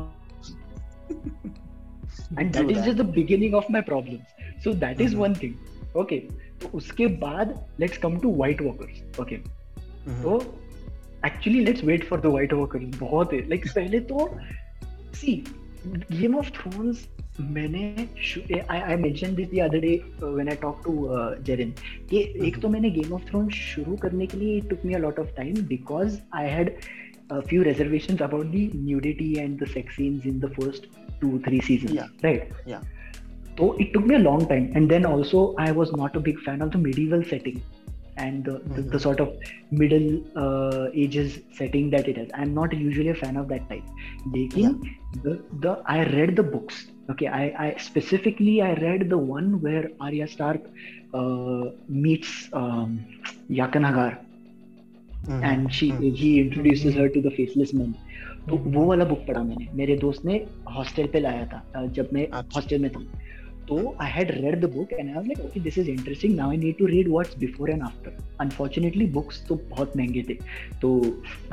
[2.20, 2.36] master.
[2.38, 2.86] and that True is that.
[2.86, 4.22] just the beginning of my problems
[4.66, 5.24] so that is Mhm.
[5.26, 5.58] one thing
[5.96, 6.22] okay
[6.62, 9.36] तो उसके बाद let's come to white walkers okay.
[10.24, 10.38] तो
[11.26, 14.30] actually let's wait for the white walkers बहुत है like पहले तो
[15.16, 15.44] see
[16.12, 17.08] game of Thrones
[17.42, 17.82] मैंने
[18.72, 20.94] I I mention this the other day when I talk to
[21.46, 21.74] Jerin
[22.10, 25.00] कि एक तो मैंने गेम ऑफ़ थ्रोन्स शुरू करने के लिए it took me a
[25.00, 26.72] lot of time because I had
[27.30, 30.88] a few reservations about the nudity and the sex scenes in the first
[31.22, 32.08] two three seasons Yeah.
[32.24, 32.52] right?
[32.66, 32.82] Yeah.
[33.60, 34.72] so it took me a long time.
[34.76, 37.62] And then also i was not a big fan of the medieval setting
[38.18, 39.02] and the, the, the Mhm.
[39.06, 39.30] sort of
[39.72, 40.08] middle
[40.44, 42.30] uh, ages setting that it has.
[42.34, 43.84] I'm not usually a fan of that type.
[44.36, 44.80] Lekin
[45.24, 45.34] the,
[45.66, 46.88] the i read the books.
[47.12, 50.62] Okay I, I specifically i read the one where arya stark
[51.14, 53.06] uh, meets um,
[53.50, 53.86] Yakan
[55.30, 58.76] and she he introduces her to the faceless man तो mm-hmm.
[58.76, 60.44] वो वाला book पढ़ा मैंने। मेरे दोस्त ने
[60.76, 63.26] hostel पे लाया था जब मैं हॉस्टल अच्छा। में था।
[63.68, 66.58] तो I had read the book and I like okay this is interesting now I
[66.58, 70.34] need to read what's before and after unfortunately books तो बहुत महँगे थे।
[70.82, 71.02] तो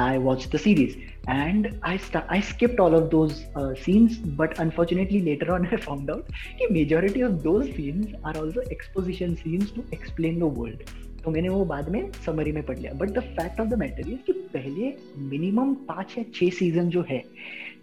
[0.01, 0.97] I watch the series
[1.33, 5.79] and I st- I skipped all of those uh, scenes, but unfortunately later on I
[5.85, 10.85] found out that majority of those scenes are also exposition scenes to explain the world.
[11.25, 12.93] तो मैंने वो बाद में summary में पढ़ लिया.
[12.93, 14.93] But the fact of the matter is कि पहले
[15.31, 17.25] मिनिमम पाँच या छह सीज़न जो है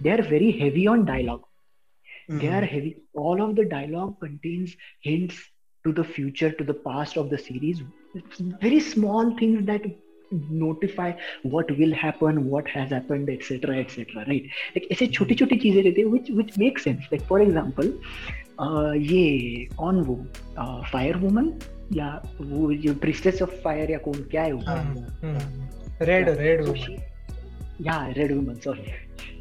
[0.01, 1.47] they are very heavy on dialogue
[2.31, 4.75] they are heavy all of the dialogue contains
[5.05, 5.35] hints
[5.83, 7.83] to the future to the past of the series
[8.41, 9.95] very small things that
[10.33, 11.11] notify
[11.43, 14.45] what will happen what has happened etc etc right?
[14.75, 15.13] Like ऐसे mm-hmm.
[15.13, 17.09] छोटी छोटी चीज़ें रहती है which which makes sense.
[17.11, 17.89] Like for example
[18.59, 20.15] uh, ये on वो?
[20.59, 24.62] Uh, fire fire या वो जो प्रिस्टेस ऑफ फायर या कौन क्या है वो
[26.06, 26.64] रेड रेड
[27.86, 28.92] या red woman sorry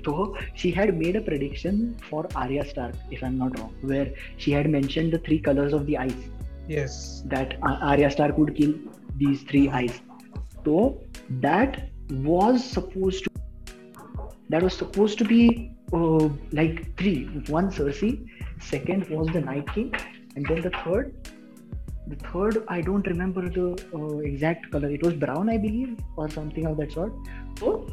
[0.05, 4.51] so she had made a prediction for Arya Stark, if I'm not wrong, where she
[4.51, 6.28] had mentioned the three colors of the eyes.
[6.68, 7.24] Yes.
[7.26, 8.76] That Arya Stark would kill
[9.18, 9.99] these three eyes.
[10.63, 11.01] So
[11.41, 13.32] that was supposed to
[14.49, 17.26] that was supposed to be uh, like three.
[17.47, 18.28] One Cersei,
[18.61, 19.93] second was the Night King,
[20.36, 21.18] and then the third
[22.12, 26.28] the third i don't remember the uh, exact color it was brown i believe or
[26.28, 27.12] something of that sort
[27.58, 27.86] so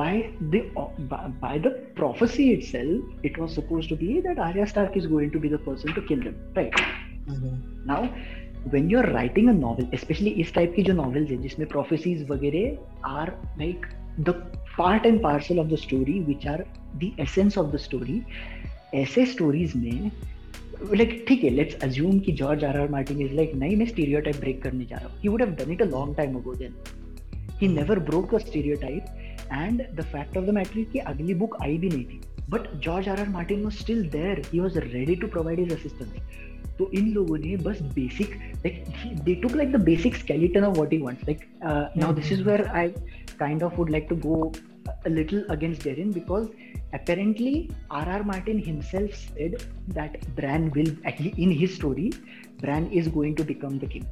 [0.00, 4.66] by the uh, by, by, the prophecy itself it was supposed to be that arya
[4.66, 7.54] stark is going to be the person to kill them right mm-hmm.
[7.86, 8.02] now
[8.70, 12.78] when you're writing a novel especially इस type की जो novels है जिसमें prophecies वगैरह
[13.04, 13.30] are
[13.62, 13.86] like
[14.28, 14.34] the
[14.76, 16.64] part and parcel of the story which are
[17.04, 18.20] the essence of the story
[18.94, 20.10] ऐसे stories में
[20.82, 24.36] like ठीक है लेट्स अज्यूम कि George R R Martin is like नहीं मैं स्टीरियोटाइप
[24.40, 26.74] ब्रेक करने जा रहा हूँ। He would have done it a long time ago then
[27.60, 29.04] he never broke a stereotype
[29.52, 32.20] and the fact of the matter कि अगली book आई भी नहीं थी।
[32.50, 36.48] But George R R Martin was still there he was ready to provide his assistance
[36.78, 38.34] तो इन लोगों ने बस basic
[38.66, 38.84] like
[39.24, 41.44] they took like the basic skeleton of what he wants like
[41.98, 42.88] now this is where I
[43.38, 44.52] kind of would like to go
[45.04, 46.48] a little against Darren because
[46.92, 48.22] apparently R.R.
[48.24, 50.90] Martin himself said that Bran will
[51.36, 52.12] in his story,
[52.60, 54.06] Bran is going to become the king.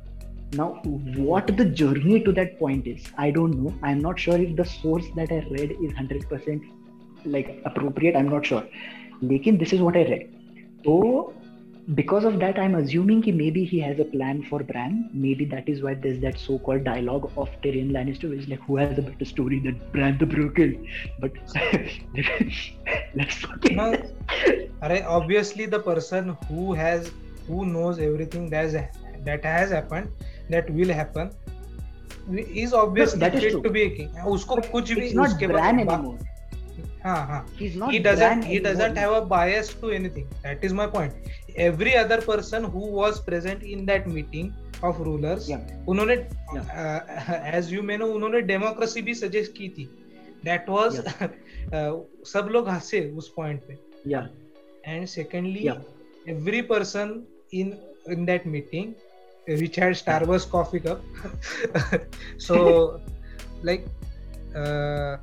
[0.53, 3.75] Now, what the journey to that point is, I don't know.
[3.83, 6.63] I'm not sure if the source that I read is 100%
[7.25, 8.17] like appropriate.
[8.17, 8.65] I'm not sure.
[9.23, 10.35] Lekin this is what I read.
[10.85, 11.35] So
[11.96, 15.10] because of that, I'm assuming that maybe he has a plan for Bran.
[15.14, 18.78] Maybe that is why there's that so-called dialogue of Tyrion Lannister, which is like, who
[18.78, 20.88] has a better story than Bran the Broken?
[21.20, 21.34] But
[23.16, 23.76] let's fucking.
[23.76, 23.98] No,
[24.82, 27.12] obviously the person who has,
[27.48, 28.74] who knows everything that has,
[29.26, 30.10] that has happened,
[30.50, 31.32] that will happen,
[32.32, 33.62] is obviously that is fit true.
[33.62, 34.10] to be a king.
[34.10, 35.86] उसको कुछ भी उसके Bran
[37.05, 41.13] हाँ हाँ he doesn't he doesn't have a bias to anything that is my point
[41.57, 45.63] every other person who was present in that meeting of rulers yeah.
[45.89, 46.15] उन्होंने
[47.57, 49.89] as you may know उन्होंने democracy भी suggest की थी
[50.45, 51.01] that was
[52.33, 53.79] सब लोग हंसे उस point पे
[54.15, 54.27] yeah
[54.87, 55.67] and secondly
[56.35, 57.23] every person
[57.55, 57.77] in
[58.13, 58.95] in that meeting
[59.49, 61.01] which had Starbucks coffee cup.
[62.39, 63.01] so,
[63.63, 63.87] like,
[64.55, 65.17] uh,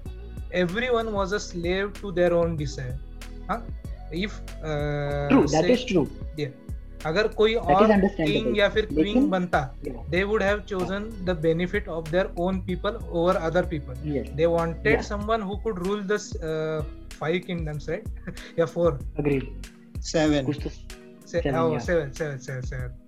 [0.55, 2.99] everyone was a slave to their own desire.
[3.51, 3.61] Huh?
[4.15, 6.07] If true that is true
[7.07, 9.61] अगर कोई और king या फिर queen बनता
[10.11, 15.01] they would have chosen the benefit of their own people over other people they wanted
[15.11, 16.19] someone who could rule the
[17.19, 22.99] five kingdoms right या four agreed seven कुछ तो seven seven seven seven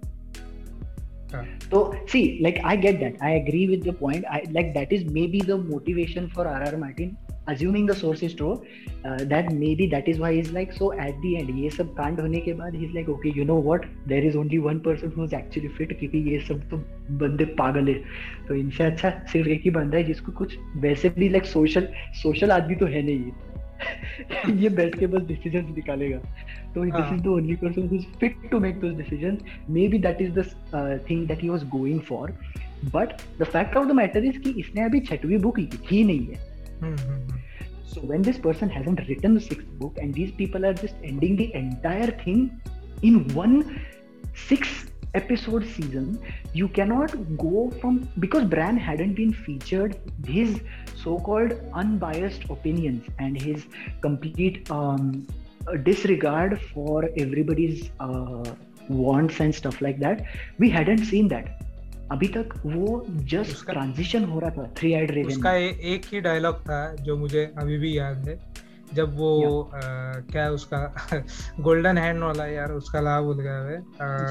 [1.72, 1.78] So
[2.12, 3.14] see, like I get that.
[3.26, 4.26] I agree with the point.
[4.30, 6.72] I like that is maybe the motivation for R.R.
[6.82, 7.14] Martin
[7.53, 8.53] Assuming the source is true
[9.05, 11.49] uh, that maybe that is why he's like so at the end.
[11.59, 13.89] ये सब कांड होने के बाद he's like okay you know what?
[14.13, 16.77] There is only one person who's actually fit क्योंकि ये सब तो
[17.23, 17.95] बंदे पागल है।
[18.47, 21.87] तो इनसे अच्छा सिर्फ़ एक ही बंदा है जिसको कुछ वैसे भी लाइक सोशल
[22.21, 23.31] सोशल आदमी तो है नहीं।
[24.61, 26.17] ये बैठ के बस डिसीजंस निकालेगा।
[26.75, 29.39] तो this is the only person who is fit to make those decisions
[29.87, 32.31] maybe that is the thing that he was going for
[32.95, 36.55] but the fact of the matter is कि इसने अभी छठवीं बुक लिखी नहीं है।
[37.87, 41.35] So when this person hasn't written the sixth book and these people are just ending
[41.35, 42.61] the entire thing
[43.01, 43.81] in one
[44.35, 46.19] six episode season,
[46.53, 50.59] you cannot go from because Bran hadn't been featured his
[50.95, 53.65] so-called unbiased opinions and his
[54.01, 55.25] complete um,
[55.83, 58.43] disregard for everybody's uh,
[58.89, 60.23] wants and stuff like that
[60.57, 61.61] we hadn't seen that
[62.11, 66.19] अभी तक वो just transition हो रहा था three eyed raven उसका ए, एक ही
[66.21, 68.39] डायलॉग था जो मुझे अभी भी याद है।
[68.93, 69.79] जब वो आ,
[70.31, 71.09] क्या उसका?
[71.59, 73.81] गोल्डन हैंड वाला यार उसका लाभ भूल गया है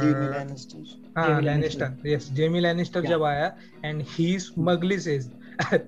[0.01, 5.31] जेमी लैनिस्टर हाँ लैनिस्टर यस जेमी लैनिस्टर जब आया and he smugly says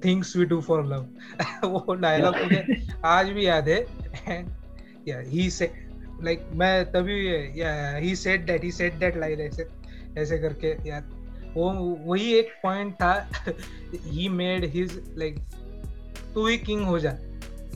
[0.05, 1.07] things we do for love
[1.69, 3.85] वो डायलॉग मुझे आज भी याद है।
[5.09, 5.71] या ही से
[6.23, 7.19] लाइक मैं तभी
[7.61, 9.69] या he said that he said that line ऐसे
[10.19, 11.18] ऐसे करके यार
[11.55, 11.71] वो
[12.07, 13.31] वही एक पॉइंट था
[14.07, 15.39] ही मेड हिज लाइक
[16.35, 17.17] तू ही किंग हो जा।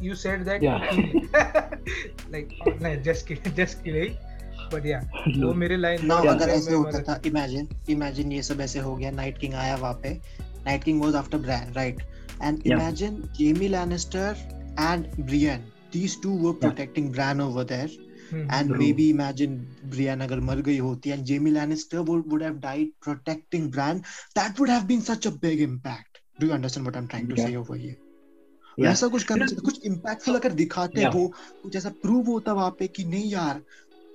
[0.02, 0.60] यू सेड दैट
[2.32, 2.48] लाइक
[2.82, 4.16] नहीं just kid just kid
[4.74, 4.98] but या
[5.38, 9.10] वो मेरे लाइन ना अगर ऐसे होता था इमेजिन इमेजिन ये सब ऐसे हो गया
[9.10, 10.20] नाइट किंग आया वहाँ पे।
[10.66, 12.02] Night king was after Bran right
[12.42, 14.36] and imagine Jaime Lannister
[14.80, 15.64] and Brienne
[15.94, 17.16] these two were protecting yeah.
[17.16, 17.64] bran over
[18.32, 22.88] and maybe imagine Brienne agar mar gayi hoti and Jamie Lannister would, would have died
[23.00, 24.04] protecting Bran
[24.34, 27.36] that would have been such a big impact do you understand what I'm trying to
[27.36, 27.46] yeah.
[27.46, 27.98] say over here
[28.78, 28.90] Yeah.
[28.90, 31.14] ऐसा कुछ करना चाहिए कुछ impactful अगर दिखाते yeah.
[31.14, 31.26] वो
[31.62, 33.60] कुछ ऐसा प्रूव होता वहाँ पे कि नहीं यार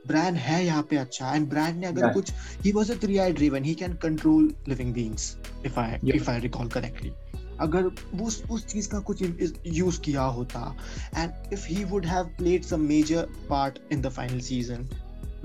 [0.08, 2.14] ब्रांड है यहाँ पे अच्छा एंड ब्रांड ने अगर yeah.
[2.14, 2.32] कुछ
[2.64, 6.40] he was a three eye raven he can control living beings if I if I
[6.40, 7.12] recall correctly
[7.62, 7.84] अगर
[8.14, 9.24] वो उस उस चीज़ का कुछ
[9.68, 10.76] यूज़ किया होता
[11.18, 14.88] and if he would have played some major part in the final season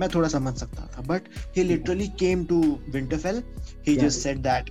[0.00, 2.60] मैं थोड़ा समझ सकता था but he literally came to
[2.92, 3.42] Winterfell
[3.88, 4.70] he just said that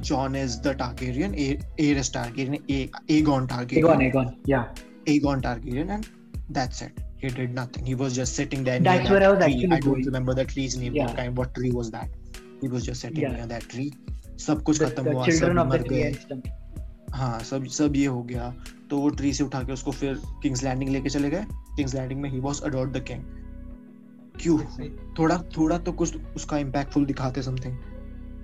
[0.00, 1.32] John is the Targaryen,
[1.78, 2.60] Aerys Targaryen,
[3.08, 3.84] Aegon Targaryen.
[3.84, 4.68] Aegon, Aegon, yeah.
[5.06, 6.08] Aegon Targaryen, and
[6.50, 7.00] that's it.
[7.18, 7.84] He did nothing.
[7.84, 8.78] He was just sitting there.
[8.78, 9.54] That's where I was tree.
[9.54, 10.94] actually I don't remember the tree's name.
[10.94, 11.06] Yeah.
[11.06, 11.36] What kind?
[11.36, 12.08] What tree was that?
[12.60, 13.32] He was just sitting yeah.
[13.32, 13.90] near that tree.
[14.38, 16.10] सब कुछ खत्म हुआ सब मर गए
[17.14, 18.54] हाँ सब सब ये हो गया
[18.90, 21.44] तो वो ट्री से उठा के उसको फिर किंग्स लैंडिंग लेके चले गए
[21.76, 23.22] किंग्स लैंडिंग में ही वाज अडोर्ड द किंग
[24.40, 24.58] क्यों
[25.18, 27.76] थोड़ा थोड़ा तो कुछ उसका इम्पैक्टफुल दिखाते something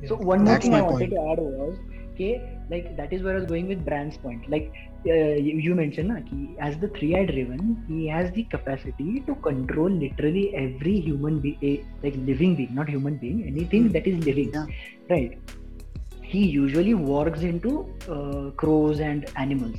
[0.08, 1.12] So one more thing I wanted point.
[1.12, 1.78] to add was,
[2.12, 4.48] okay, like that is where I was going with Bran's point.
[4.50, 4.72] Like
[5.06, 9.34] uh, you, you, mentioned, na, ki, as the three-eyed Raven, he has the capacity to
[9.36, 13.92] control literally every human being, like living being, not human being, anything mm.
[16.34, 17.72] He usually works into
[18.10, 19.76] uh, crows and animals.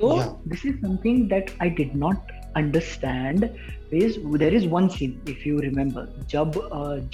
[0.00, 0.32] So yeah.
[0.44, 3.50] this is something that I did not understand
[3.90, 6.58] is there is one scene if you remember जब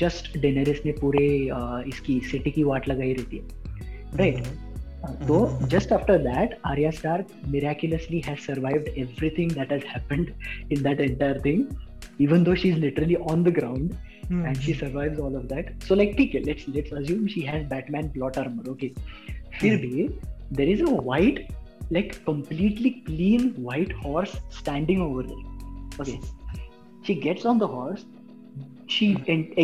[0.03, 1.27] just uh, Daenerys ने पूरे
[1.59, 4.47] uh, इसकी city की वाट लगाई रहती है right
[5.27, 5.41] तो
[5.75, 10.33] just after that Arya Stark miraculously has survived everything that has happened
[10.71, 11.67] in that entire thing
[12.27, 13.97] even though she's literally on the ground
[14.28, 14.46] mm-hmm.
[14.46, 18.10] and she survives all of that so like okay let's let's assume she has Batman
[18.10, 18.94] plot armor okay
[19.60, 20.10] फिर भी
[20.58, 21.40] there is a white
[21.96, 26.20] like completely clean white horse standing over there okay
[27.04, 28.06] she gets on the horse
[28.88, 29.08] she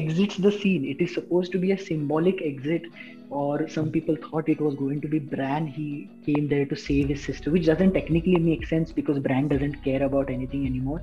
[0.01, 2.85] exits the scene it is supposed to be a symbolic exit
[3.29, 5.67] or some people thought it was going to be Bran.
[5.67, 9.83] He came there to save his sister, which doesn't technically make sense because Bran doesn't
[9.83, 11.01] care about anything anymore.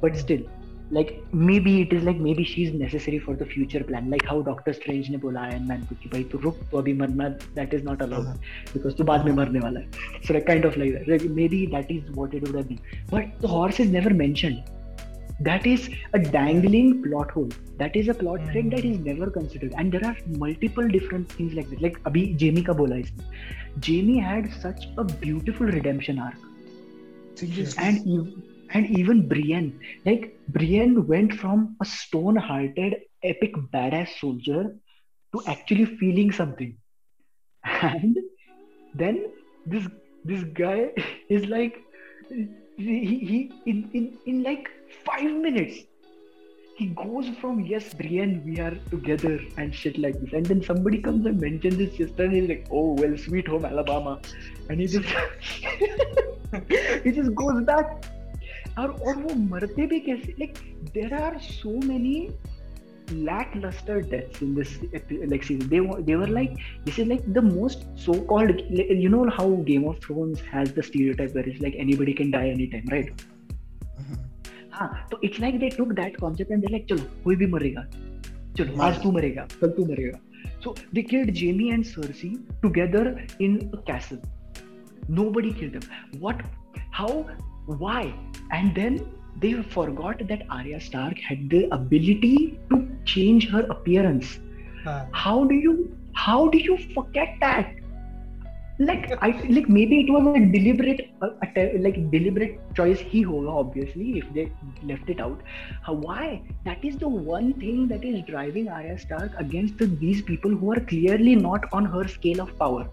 [0.00, 0.42] But still,
[0.91, 4.73] like maybe it is like maybe she's necessary for the future plan, like how Doctor
[4.73, 7.83] Strange ने बोला Iron Man को कि भाई तू रुक तो अभी मरना that is
[7.83, 8.37] not allowed
[8.73, 9.89] because तू बाद में मरने वाला है.
[10.27, 11.07] So like kind of like that.
[11.07, 12.79] Like maybe that is what it would have been.
[13.09, 14.63] But the horse is never mentioned
[15.39, 18.51] that is a dangling plot hole that is a plot mm.
[18.51, 22.37] thread that is never considered and there are multiple different things like this like abhi
[22.37, 23.23] jamie ka bola isme
[23.79, 26.35] jamie had such a beautiful redemption arc
[27.35, 27.83] Seriously?
[27.83, 28.43] and
[28.73, 34.75] and even brienne like brienne went from a stone hearted epic badass soldier
[35.33, 36.77] to actually feeling something.
[37.81, 38.17] And
[38.93, 39.31] then
[39.65, 39.87] this
[40.25, 40.91] this guy
[41.29, 41.81] is like
[42.77, 44.69] he, he in, in in like
[45.05, 45.83] five minutes
[46.77, 50.33] he goes from yes brienne we are together and shit like this.
[50.33, 53.65] And then somebody comes and mentions his sister and he's like oh well sweet home
[53.65, 54.19] alabama.
[54.69, 55.05] And he just
[57.03, 58.05] he just goes back
[58.79, 60.35] और और वो मरते भी कैसे?
[60.39, 60.53] Like
[60.93, 62.15] there are so many
[63.65, 66.53] lackluster deaths in this like they they were like
[66.85, 68.61] this is like the most so called
[69.01, 72.49] you know how Game of Thrones has the stereotype where is like anybody can die
[72.49, 73.21] any time right
[74.73, 77.83] हाँ तो it's like they took that concept and they like चलो कोई भी मरेगा।
[78.57, 80.19] चलो आज तू मरेगा कल तू मरेगा।
[80.63, 82.29] So they killed Jaime and Cersei
[82.61, 86.43] together in a castle nobody killed them what
[86.93, 87.23] how
[87.65, 88.13] why
[88.51, 89.05] and then
[89.39, 94.39] they forgot that Arya Stark had the ability to change her appearance
[94.83, 95.05] huh.
[95.11, 97.73] how do you how do you forget that
[98.79, 103.49] like I like maybe it was a deliberate uh, att- like deliberate choice he hoga
[103.49, 104.51] obviously if they
[104.83, 105.41] left it out.
[105.87, 106.41] Uh, why?
[106.65, 110.71] That is the one thing that is driving Arya Stark against the, these people who
[110.71, 112.87] are clearly not on her scale of power.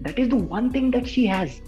[0.00, 1.60] That is the one thing that she has.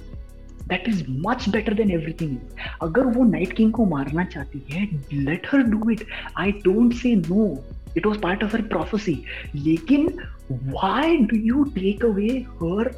[0.68, 2.36] That is much better than everything
[2.82, 6.04] अगर वो night king को मारना चाहती है let her do it
[6.38, 7.46] I don't say no
[7.96, 9.22] it was part of her prophecy
[9.54, 10.08] लेकिन
[10.52, 12.28] why do you take away
[12.62, 12.90] her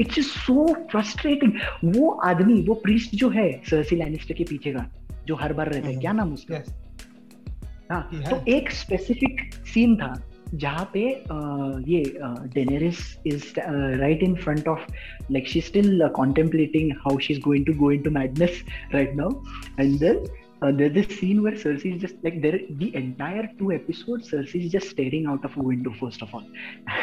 [0.00, 1.52] it's is so frustrating
[1.84, 4.90] वो आदमी वो प्रिस्ट जो है सरसी लैनिस्टर के पीछे का
[5.26, 6.62] जो हर बार रहता है हम्म, क्या नाम उसका?
[7.90, 10.14] हाँ तो एक स्पेसिफिक सीन था
[10.54, 11.00] जहाँ पे
[11.92, 12.02] ये
[12.54, 14.86] Daenerys is right in front of
[15.32, 18.62] like she still contemplating how she is going to go into madness
[18.94, 19.42] right now
[19.80, 20.24] and then
[20.62, 24.64] uh, there's this scene where Cersei is just like there the entire two episodes Cersei
[24.64, 26.44] is just staring out of a window first of all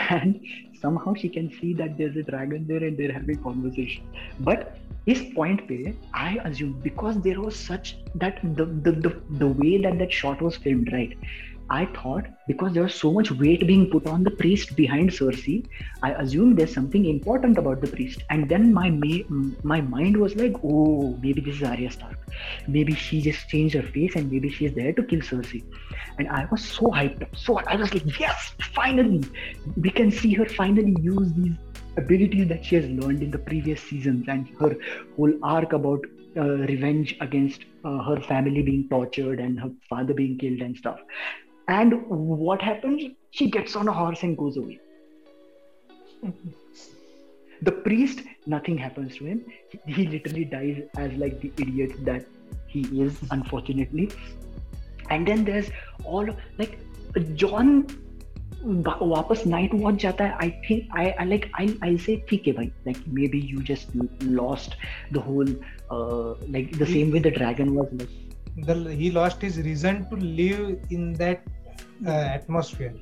[0.10, 0.41] and
[0.82, 4.04] somehow she can see that there's a dragon there and they're having conversation
[4.41, 9.48] but his point there I assume because there was such that the the, the, the
[9.48, 11.18] way that that shot was filmed right
[11.70, 15.66] I thought because there was so much weight being put on the priest behind Cersei,
[16.03, 18.24] I assumed there's something important about the priest.
[18.30, 18.89] And then my
[19.63, 22.18] my mind was like, oh, maybe this is Arya Stark.
[22.68, 25.63] Maybe she just changed her face and maybe she's there to kill Cersei.
[26.20, 27.36] And I was so hyped up.
[27.36, 29.24] So I was like, yes, finally,
[29.76, 31.55] we can see her finally use these
[31.97, 34.76] abilities that she has learned in the previous seasons and her
[35.16, 36.05] whole arc about
[36.38, 40.99] uh, revenge against uh, her family being tortured and her father being killed and stuff
[41.68, 43.03] and what happens?
[43.31, 44.81] She gets on a horse and goes away.
[47.62, 49.45] the priest, nothing happens to him.
[49.71, 52.25] He, he literally dies as like the idiot that
[52.66, 54.11] he is, unfortunately.
[55.11, 55.71] And then there's
[56.05, 56.79] all like
[57.35, 57.87] John
[58.64, 62.53] वापस night watch जाता है I think I I like I I say ठीक है
[62.55, 62.97] भाई like
[63.29, 64.75] maybe you just lost
[65.12, 65.61] the whole
[65.93, 68.18] like the same way the dragon was like
[68.66, 71.45] the he lost his reason to live in that
[72.07, 72.95] uh, atmosphere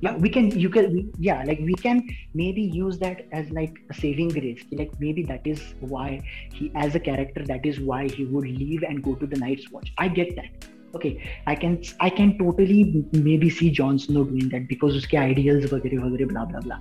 [0.00, 2.02] yeah we can you can yeah like we can
[2.34, 6.20] maybe use that as like a saving grace like maybe that is why
[6.54, 9.70] he as a character that is why he would leave and go to the night's
[9.70, 11.12] watch i get that okay
[11.46, 16.06] i can i can totally maybe see jon snow doing that because uske ideals वगैरह
[16.06, 16.80] वगैरह blah blah blah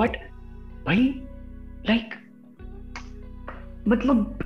[0.00, 0.18] but
[0.88, 1.06] भाई
[1.90, 2.18] like
[3.88, 4.38] मतलब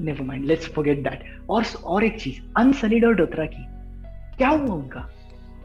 [0.00, 3.64] never mind let's forget that और और एक चीज अनसलिड और डोथरा की
[4.37, 5.07] क्या हुआ उनका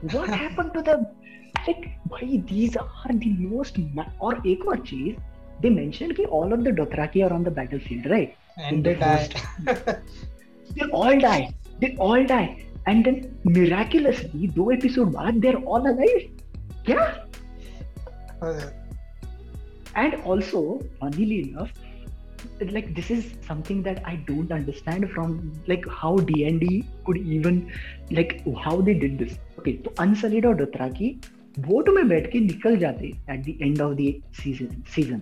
[0.04, 3.80] what happened to them like भाई दीस आर द मोस्ट
[4.20, 5.16] और एक और चीज़
[5.62, 8.36] they mentioned कि all of the Dothraki are on the battlefield, right?
[8.68, 9.28] And they die.
[10.76, 11.50] they all die.
[11.80, 12.64] They all die.
[12.86, 16.28] And then miraculously, दो episode बाद they're all alive.
[16.88, 17.06] क्या?
[19.96, 21.72] and also, funnily enough,
[22.71, 27.71] like this is something that I don't understand from like how D&D could even
[28.11, 29.37] like how they did this.
[29.59, 31.09] Okay, तो Unsullied और डोथराकी
[31.59, 34.13] boat में बैठ के निकल जाते at the end of the
[34.43, 35.21] season season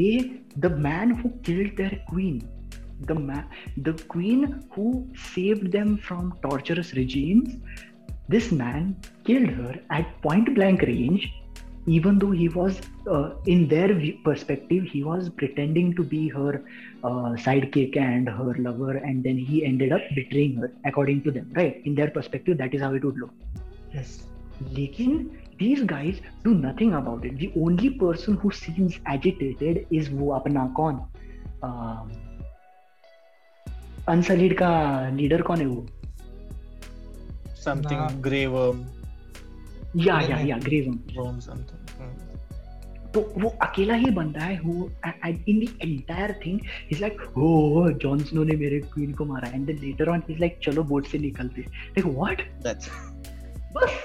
[0.00, 0.10] they
[0.58, 2.42] the man who killed their queen
[3.08, 3.44] the man
[3.86, 4.44] the queen
[4.74, 7.56] who saved them from torturous regimes
[8.34, 8.96] this man
[9.26, 11.26] killed her at point blank range
[11.86, 13.88] even though he was uh, in their
[14.24, 16.64] perspective he was pretending to be her
[17.04, 21.50] uh, sidekick and her lover and then he ended up betraying her according to them
[21.54, 23.30] right in their perspective that is how it would look
[23.94, 24.24] yes
[24.72, 30.38] lekin these guys do nothing about it the only person who seems agitated is wo
[30.38, 31.02] apna kaun
[31.62, 32.00] uh,
[34.08, 34.68] अनसलीड का
[35.14, 35.86] leader कौन है वो
[37.64, 38.84] something grey Worm
[39.95, 41.63] या या या grey worm
[43.13, 44.73] तो वो अकेला ही बंदा है who
[45.27, 46.59] in the entire thing
[46.91, 49.49] is like oh Jon Snow ने मेरे क्वीन को मारा.
[49.49, 51.61] And then later on is like चलो बोट से निकलते.
[51.61, 52.89] लाइक व्हाट दैट्स
[53.75, 53.99] बस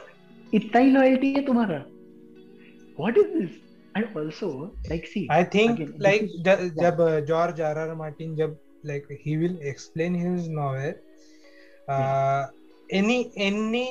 [0.53, 1.79] इतना ही लॉयल्टी है तुम्हारा।
[2.99, 3.51] What is this
[3.97, 4.49] and also
[4.89, 6.21] like see I think like
[6.83, 10.95] जब जॉर्ज आरआर मार्टिन जब like he will explain his novel
[12.91, 13.87] any any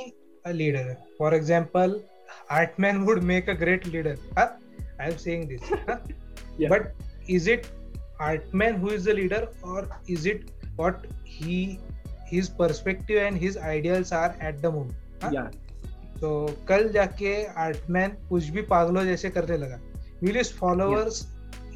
[0.46, 2.02] a leader for example
[2.60, 4.50] artman would make a great leader huh?
[5.00, 5.98] i'm saying this huh?
[6.58, 6.70] yeah.
[6.70, 6.94] but
[7.28, 7.70] is it
[8.20, 11.80] artman who is the leader or is it what he
[12.26, 15.32] his perspective and his ideals are at the moment huh?
[15.38, 15.50] yeah
[16.20, 16.30] तो
[16.68, 17.32] कल जाके
[17.62, 19.80] आर्टमैन कुछ भी पागलों जैसे करने लगा
[20.24, 21.18] will is followers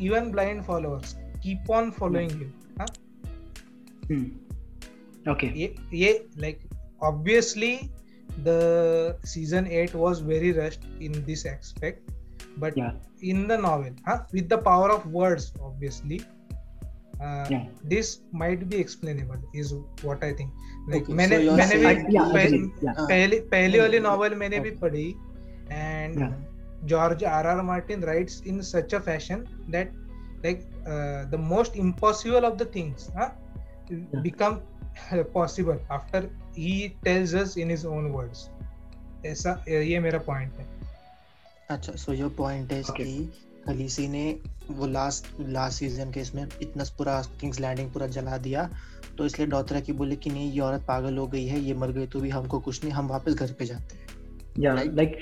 [0.01, 1.13] even blind followers
[1.43, 2.41] keep on following
[4.11, 4.23] him
[5.31, 6.59] okay ये ये like
[7.07, 7.73] obviously
[8.44, 12.10] the season 8 was very rushed in this aspect
[12.62, 12.92] but Yeah.
[13.32, 16.18] in the novel huh, with the power of words obviously
[17.24, 17.66] uh, Yeah.
[17.92, 18.08] this
[18.44, 19.74] might be explainable is
[20.08, 20.50] what i think
[20.94, 22.64] like Okay, मैंने so you're मैंने saying- भी yeah, पह- agree.
[22.86, 22.96] yeah.
[22.98, 24.06] हाँ, पहली पहली वाली Yeah.
[24.08, 25.06] Novel मैंने भी पढ़ी
[25.72, 26.34] and Yeah.
[26.92, 27.44] George R.
[27.50, 27.62] R.
[27.66, 29.92] Martin writes in such a fashion that
[30.46, 30.64] like
[30.94, 33.30] uh, the most impossible of the things huh,
[36.59, 38.47] he tells us in his own words
[39.25, 40.65] ऐसा ये मेरा पॉइंट है
[41.69, 43.03] अच्छा so your point is Okay.
[43.03, 43.29] कि
[43.65, 44.23] Khaleesi ने
[44.69, 48.69] वो last last season के इसमें इतना पूरा किंग्स लैंडिंग पूरा जला दिया
[49.17, 51.91] तो इसलिए डॉथरा की बोले कि नहीं ये औरत पागल हो गई है ये मर
[51.91, 54.07] गई तो भी हमको कुछ नहीं हम वापस घर पे जाते हैं
[54.59, 54.73] या.
[54.75, 55.17] लाइक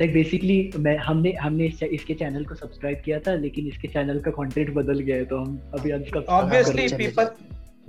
[0.00, 4.20] लाइक बेसिकली मैं हमने हमने इस, इसके चैनल को सब्सक्राइब किया था लेकिन इसके चैनल
[4.20, 7.30] का कंटेंट बदल गया है तो हम अभी अनसब्सक्राइब ऑब्वियसली पीपल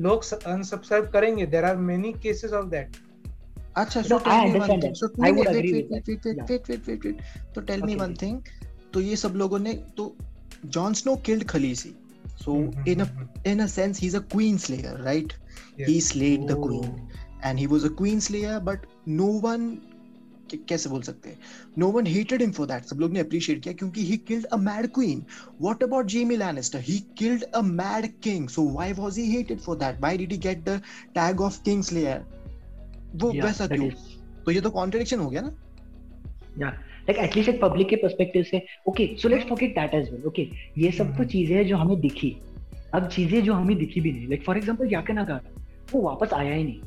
[0.04, 1.46] लोग अनसब्सक्राइब करेंगे.
[1.46, 2.98] There are many cases of that
[3.78, 5.82] अच्छा so tell me so I would agree
[7.56, 8.42] तो टेल मी वन थिंग
[8.94, 10.16] तो ये सब लोगों ने तो
[10.66, 11.94] Jon Snow killed Khaleesi
[12.44, 12.56] so
[12.88, 13.08] in a
[13.48, 15.34] in a sense he is a queen slayer right
[15.88, 17.10] he slayed the queen
[17.46, 19.70] and he was a queen slayer but no one
[20.58, 21.38] कैसे बोल सकते हैं?
[21.78, 24.58] No one hated him for that सब लोग ने appreciate किया क्योंकि he killed a
[24.58, 25.24] mad queen
[25.62, 29.78] what about Jaime Lannister he killed a mad king so why was he hated for
[29.78, 30.82] that why did he get the
[31.16, 32.26] tag of king slayer
[33.16, 33.90] वो वैसा क्यों?
[34.46, 35.56] तो ये तो contradiction हो गया ना?
[36.60, 36.70] या
[37.10, 40.48] लाइक एटलीस्ट एक पब्लिक के पर्सपेक्टिव से। Okay so let's forget that as well okay
[40.78, 42.36] ये सब तो हम्म। चीज़ें हैं जो हमें दिखी।
[42.96, 45.40] अब चीज़ें जो हमें दिखी भी नहीं। लाइक फॉर एग्जांपल याके नागा
[45.94, 46.82] वो वापस आया ही नहीं।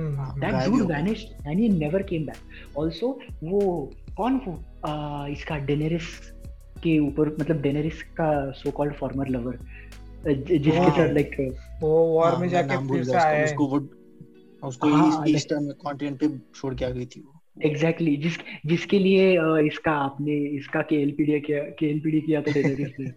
[0.00, 4.64] दैट ही डूड हो। Vanished and he never came back also वो कौन वो?
[4.86, 6.32] आ, इसका डेनेरिस
[6.82, 9.58] के ऊपर मतलब डेनेरिस का सो कॉल्ड फॉर्मर लवर
[10.28, 13.64] जिसके हाँ। साथ लाइक वो वॉर हाँ, में मैं जाके फिर से गया आया उसका,
[13.64, 18.16] है वो उसको हाँ, ईस्ट ईस्टर्न कॉन्टिनेंट पे छोड़ के आ गई थी वो। एग्जैक्टली
[18.16, 19.32] जिस जिसके लिए
[19.66, 23.10] इसका आपने इसका केएलपीडी किया केएलपीडी किया था डेनेरिस ने?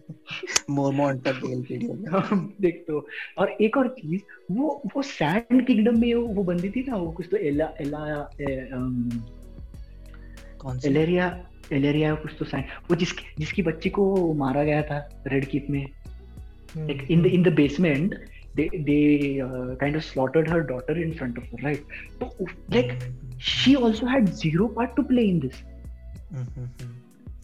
[0.70, 1.88] मोरमोंट तक एलपीडी
[2.60, 3.06] देख तो
[3.38, 4.20] और एक और चीज़
[4.50, 8.44] वो वो सैंड किंगडम में वो, बंदी थी ना वो कुछ तो एला एला ए,
[8.44, 9.10] अम,
[10.58, 10.88] कौन सी?
[10.88, 15.66] एलेरिया एलेरिया कुछ तो सैंड वो जिसकी जिसकी बच्ची को मारा गया था रेड कीप
[15.70, 15.86] में।
[16.76, 18.12] in the in the basement
[18.58, 19.02] they they
[19.44, 21.82] uh, kind of slaughtered her daughter in front of her right?
[22.18, 22.44] so
[22.76, 22.92] like
[23.42, 25.62] she also had zero part to play in this.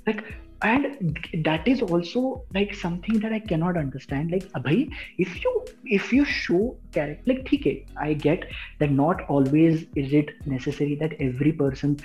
[0.06, 0.24] Like
[0.62, 4.30] and that is also like something that i cannot understand.
[4.30, 8.48] Like abhay if you if you show character like okay i get
[8.80, 11.96] that not always is it necessary that every person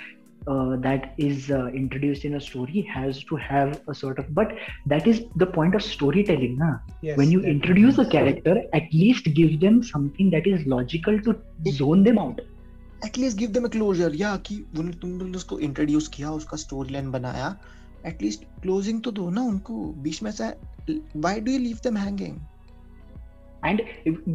[0.46, 4.52] uh, that is uh, introduced in a story has to have a sort of but
[4.86, 6.78] that is the point of storytelling na?
[7.02, 11.36] Yes, when you introduce a character at least give them something that is logical to
[11.70, 12.40] zone them out
[13.04, 17.56] at least give them a closure या कि तुमने उसको introduce किया उसका story line बनाया
[18.06, 20.48] at least closing तो दो ना उनको बीच में से
[20.90, 22.40] why do you leave them hanging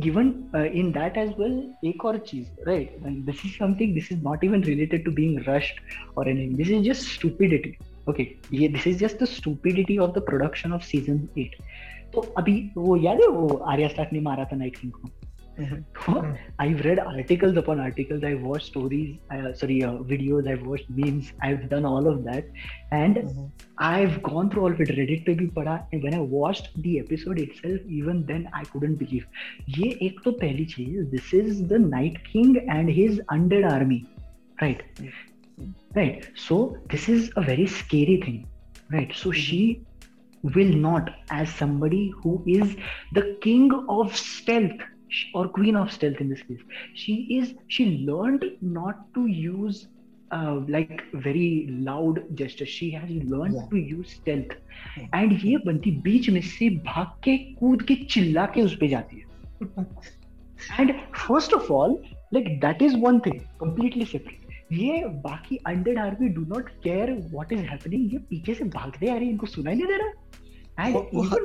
[0.03, 2.69] given uh, in that as well एक और चीज़
[3.09, 5.81] and this is something this is not even related to being rushed
[6.15, 7.77] or anything this is just stupidity
[8.09, 11.61] okay ये this is just the stupidity of the production of season 8
[12.13, 15.09] तो अभी वो याद है वो Arya Stark ने मारा था नाइट किंग को
[15.59, 16.33] तो Hmm.
[16.59, 18.23] I've read articles upon articles.
[18.23, 20.47] I've watched stories, uh, sorry, uh, videos.
[20.47, 21.31] I've watched memes.
[21.41, 22.45] I've done all of that,
[22.91, 23.45] and mm-hmm.
[23.77, 24.87] I've gone through all of it.
[24.99, 25.87] Reddit पे भी पढ़ा.
[25.93, 29.25] And when I watched the episode itself, even then I couldn't believe.
[29.77, 31.11] ये एक तो पहली चीज़.
[31.11, 34.05] This is the Night King and his undead army,
[34.61, 34.83] right?
[34.95, 35.71] Mm-hmm.
[35.95, 36.25] Right.
[36.35, 38.47] So this is a very scary thing,
[38.91, 39.13] right?
[39.13, 39.81] So she
[40.43, 42.77] will not, as somebody who is
[43.13, 44.85] the king of stealth
[45.33, 46.63] or queen of stealth in this case
[47.03, 48.43] she is she learned
[48.79, 49.79] not to use
[50.37, 51.49] uh, like very
[51.89, 53.69] loud gestures she has learned Yeah.
[53.73, 55.07] to use stealth Hmm.
[55.19, 59.19] and ये बंदी बीच में से भाग के कूद के चिल्ला के उस पे जाती
[59.23, 59.85] है
[60.79, 60.93] and
[61.27, 61.97] first of all
[62.37, 64.35] like that is one thing completely separate
[64.77, 69.15] ये बाकी under army do not care what is happening ये पीछे से भागते आ
[69.17, 70.95] रही इनको सुनाई नहीं दे रहा एंड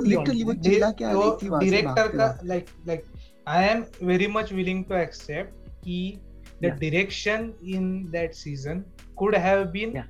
[0.08, 3.04] लिटरली वो Di- चिल्ला रही थी वहाँ डायरेक्टर का like like
[3.48, 6.18] I am very much willing to accept कि
[6.62, 8.84] the direction in that season
[9.16, 10.02] could have been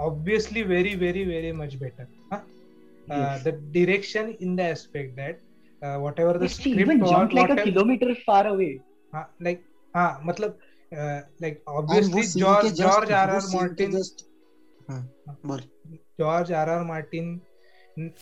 [0.00, 2.06] obviously very very very much better
[3.44, 5.40] the direction in the aspect that
[6.20, 6.38] whatever
[7.64, 8.70] kilometre far away
[9.14, 9.64] like
[9.94, 10.58] हाँ मतलब
[10.94, 14.00] like obviously George George R R Martin
[16.20, 17.40] George R R Martin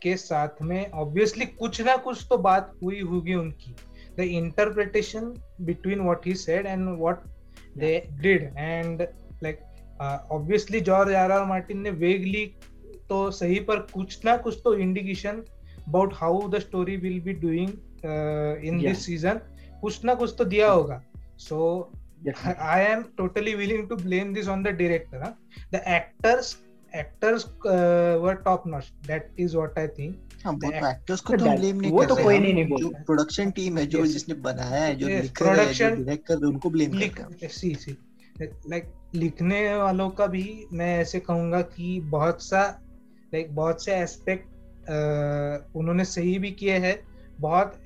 [0.02, 3.74] के साथ में obviously कुछ ना कुछ तो बात हुई होगी उनकी।
[4.18, 5.32] The interpretation
[5.66, 7.22] between what he said and what
[7.78, 7.92] they
[8.22, 9.02] did and
[9.42, 9.60] like
[10.32, 12.44] obviously George R R Martin ने वेगली
[13.08, 15.42] तो सही पर कुछ ना कुछ तो indication
[15.88, 17.70] about how the story will be doing
[18.64, 19.40] in this season
[19.80, 21.02] कुछ ना कुछ तो दिया होगा.
[21.38, 21.92] So
[22.38, 25.24] I am totally willing to blame this on the director
[25.72, 26.56] the actors
[26.92, 27.44] actors
[28.22, 31.76] were top notch that is what I think हाँ वो तो actors को तो ब्लेम
[31.76, 35.08] नहीं वो तो कोई नहीं नहीं जो प्रोडक्शन टीम है जो जिसने बनाया है जो
[35.08, 37.98] लिख रहा है जो डायरेक्ट कर उनको ब्लेम करते हैं सी सी
[38.42, 42.80] लाइक लिखने वालों का भी मैं ऐसे कहूँगा कि बहुत सा
[43.34, 44.48] लाइक बहुत से एस्पेक्ट
[45.76, 47.00] उन्होंने सही भी किए हैं
[47.40, 47.78] बहुत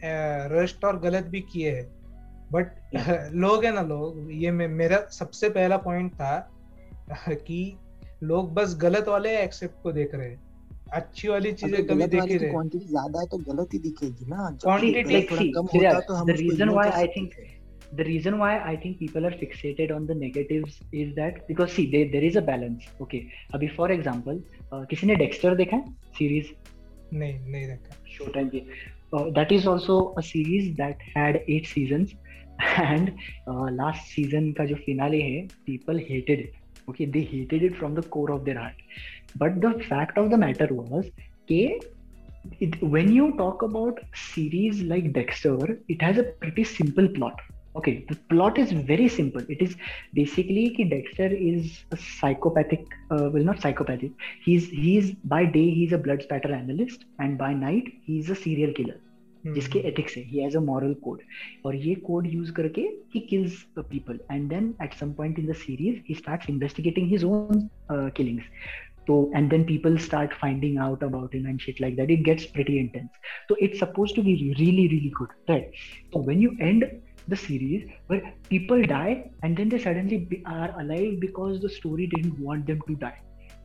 [0.52, 1.96] रस्ट और गलत भी किए हैं।
[2.52, 2.66] बट
[3.32, 6.50] लोग है ना लोग ये मेरा सबसे पहला पॉइंट था
[7.28, 7.78] कि
[8.22, 10.45] लोग बस गलत वाले एक्सेप्ट को देख रहे हैं।
[10.94, 14.50] अच्छी वाली चीज़ें कभी देख ही रहे क्वांटिटी ज़्यादा है तो गलत ही दिखेगी ना
[14.62, 17.34] क्वांटिटी कम होता तो हम reason why I think
[17.92, 21.90] the reason why I think people are fixated on the negatives is that because see
[21.90, 22.84] they, there is a balance.
[23.00, 23.20] Okay,
[23.54, 24.40] अभी for example
[24.72, 26.52] uh, किसी ने Dexter देखा है series?
[27.12, 27.96] नहीं नहीं देखा.
[28.16, 28.64] Showtime की.
[29.12, 32.14] Uh, that is also a series that had eight seasons
[32.76, 33.12] and
[33.48, 36.54] uh, last season का जो finale है people hated it.
[36.88, 38.74] Okay, they hated it from the core of their heart.
[39.35, 41.09] But the fact of the matter was
[41.47, 41.79] कि
[42.59, 47.39] it, when you talk about series like Dexter, it has a pretty simple plot
[47.75, 49.75] okay the plot is very simple it is
[50.13, 54.11] basically ki dexter is a psychopathic uh, well not psychopathic
[54.47, 58.77] he's he's by day he's a blood spatter analyst and by night he's a serial
[58.81, 58.99] killer
[59.45, 61.21] जिसके ethics है he has a moral code
[61.65, 62.81] और ये code use करके
[63.13, 67.23] he kills people and then at some point in the series he starts investigating his
[67.25, 68.43] own killings
[69.06, 72.10] so and then people start finding out about him and shit like that.
[72.10, 73.10] It gets pretty intense.
[73.48, 75.70] So it's supposed to be really really good right?
[76.12, 76.84] So when you end
[77.28, 82.38] the series where people die and then they suddenly are alive because the story didn't
[82.38, 83.20] want them to die.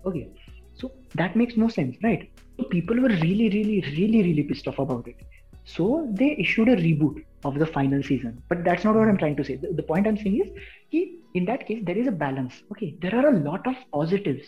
[0.05, 0.29] Okay
[0.73, 2.29] so that makes no sense right?
[2.57, 5.15] So people were really really really really pissed off about it.
[5.63, 8.41] So they issued a reboot of the final season.
[8.49, 9.55] But that's not what i'm trying to say.
[9.55, 10.53] The, the point i'm saying
[10.91, 12.63] is in that case there is a balance.
[12.71, 14.47] Okay there are a lot of positives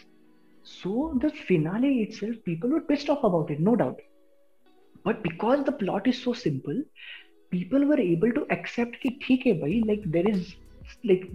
[0.64, 4.00] so the finale itself people were pissed off about it no doubt
[5.04, 6.82] but because the plot is so simple
[7.52, 10.56] people were able to accept कि ठीक है भाई like there is
[11.10, 11.28] like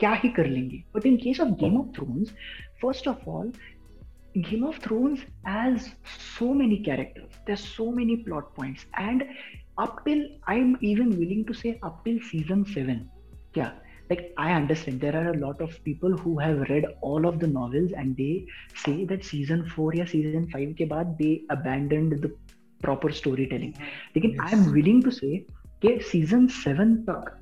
[0.00, 2.32] क्या ही कर लेंगे but in case of Game of Thrones
[2.84, 3.50] first of all
[4.48, 9.24] Game of Thrones has so many characters there's so many plot points and
[9.84, 10.24] up till
[10.54, 13.10] I'm even willing to say up till season 7
[13.54, 13.72] yeah
[14.10, 17.46] like I understand there are a lot of people who have read all of the
[17.46, 18.46] novels and they
[18.84, 22.30] say that season 4 या season 5 के बाद they abandoned the
[22.84, 23.74] proper storytelling
[24.16, 24.40] लेकिन yes.
[24.46, 25.34] I am willing to say
[25.82, 27.34] कि season seven तक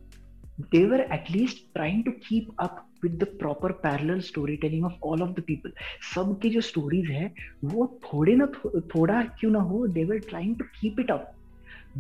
[0.73, 5.23] they were at least trying to keep up with the proper parallel storytelling of all
[5.23, 5.75] of the people
[6.15, 7.33] सबके जो stories है
[7.65, 11.35] वो थोड़े ना थो, थोड़ा क्यों ना हो they were trying to keep it up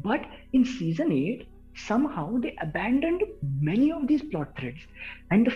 [0.06, 1.46] but in season 8
[1.76, 3.22] somehow they abandoned
[3.60, 4.80] many of these plot threads.
[5.30, 5.54] And the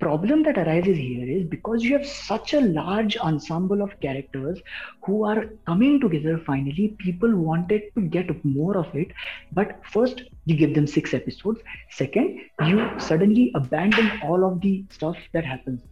[0.00, 4.58] problem that arises here is because you have such a large ensemble of characters
[5.04, 9.12] who are coming together finally people wanted to get more of it.
[9.52, 11.60] But first you give them six episodes.
[11.90, 15.82] Second you suddenly abandon all of the stuff that happens.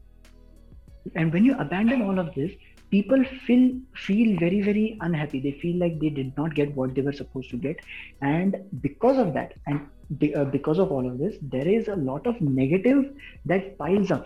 [1.14, 2.52] And when you abandon all of this
[2.90, 5.40] people feel feel very very unhappy.
[5.40, 7.80] They feel like they did not get what they were supposed to get.
[8.22, 9.86] And because of that and
[10.34, 13.12] uh, because of all of this there is a lot of negative
[13.44, 14.24] that piles up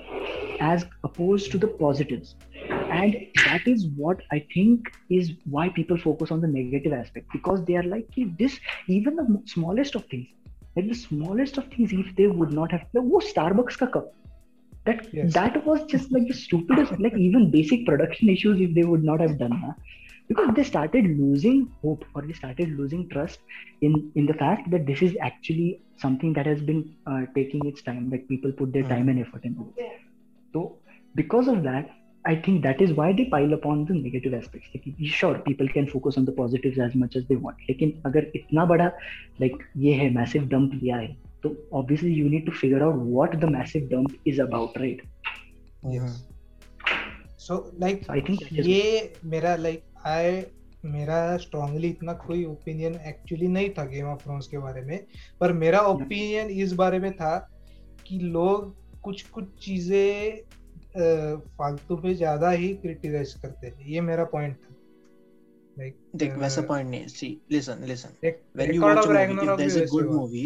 [0.60, 2.36] as opposed to the positives.
[2.68, 7.26] And that is what i think is why people focus on the negative aspect.
[7.32, 8.08] Because they are like
[8.38, 10.28] this even the smallest of things
[10.76, 14.14] like the smallest of things if they would not have like, oh starbucks ka cup
[14.87, 15.33] that yes.
[15.33, 19.19] that was just like the stupidest like even basic production issues if they would not
[19.19, 19.75] have done that
[20.27, 23.39] because they started losing hope or they started losing trust
[23.81, 27.81] in in the fact that this is actually something that has been uh, taking its
[27.81, 30.01] time like people put their time and effort into it
[30.53, 30.65] so
[31.15, 31.93] because of that
[32.25, 34.87] i think that is why they pile upon the negative aspects like,
[35.19, 38.65] sure people can focus on the positives as much as they want लेकिन अगर इतना
[38.73, 38.91] बड़ा
[39.41, 43.38] like ये है massive dump लिया है तो obviously you need to figure out what
[43.44, 45.00] the massive dump is about right?
[45.94, 46.18] Yes.
[47.44, 50.42] so like so I think ये मेरा like आई
[50.84, 54.98] मेरा स्ट्रांगली इतना कोई ओपिनियन एक्चुअली नहीं था गेम ऑफ़ थ्रोन्स के बारे में
[55.40, 57.36] पर मेरा ओपिनियन इस बारे में था
[58.06, 60.36] कि लोग कुछ कुछ चीज़ें
[61.58, 64.74] फालतू पे ज़्यादा ही क्रिटिसाइज करते हैं। ये मेरा पॉइंट था।
[65.78, 69.68] लाइक देख वैसा पॉइंट नहीं see listen listen when you watch a movie if there
[69.68, 70.44] is a good movie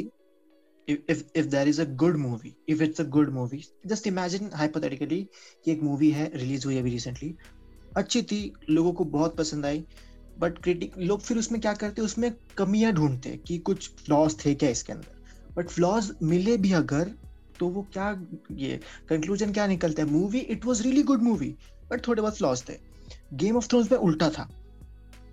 [0.89, 3.63] if if if there is a good movie, if it's a good movie,
[3.93, 5.23] just imagine hypothetically
[5.65, 7.35] कि एक movie है release हुई अभी recently
[7.97, 9.85] अच्छी थी, लोगों को बहुत पसंद आई
[10.39, 14.69] बट क्रिटिक लोग फिर उसमें क्या करते, उसमें कमियाँ ढूंढते कि कुछ फ्लॉज थे क्या
[14.69, 17.13] इसके अंदर। बट फ्लॉज मिले भी अगर
[17.59, 18.11] तो वो क्या,
[18.53, 20.11] ये कंक्लूजन क्या निकलता है?
[20.11, 21.55] Movie it was really good movie
[21.91, 22.79] but थोड़े बहुत फ्लॉज थे।
[23.33, 24.49] गेम ऑफ़ थ्रोन्स में उल्टा था।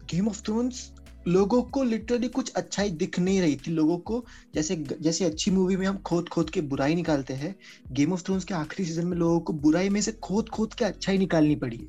[0.05, 0.91] गेम ऑफ़ थ्रोन्स
[1.27, 4.23] लोगों को लिटरली कुछ अच्छाई दिख नहीं रही थी लोगों को।
[4.55, 7.55] जैसे जैसे अच्छी मूवी में हम खोद खोद के बुराई निकालते हैं
[7.91, 10.85] गेम ऑफ़ थ्रोन्स के आखिरी सीज़न में लोगों को बुराई में से खोद खोद के
[10.85, 11.87] अच्छाई निकालनी पड़ी है।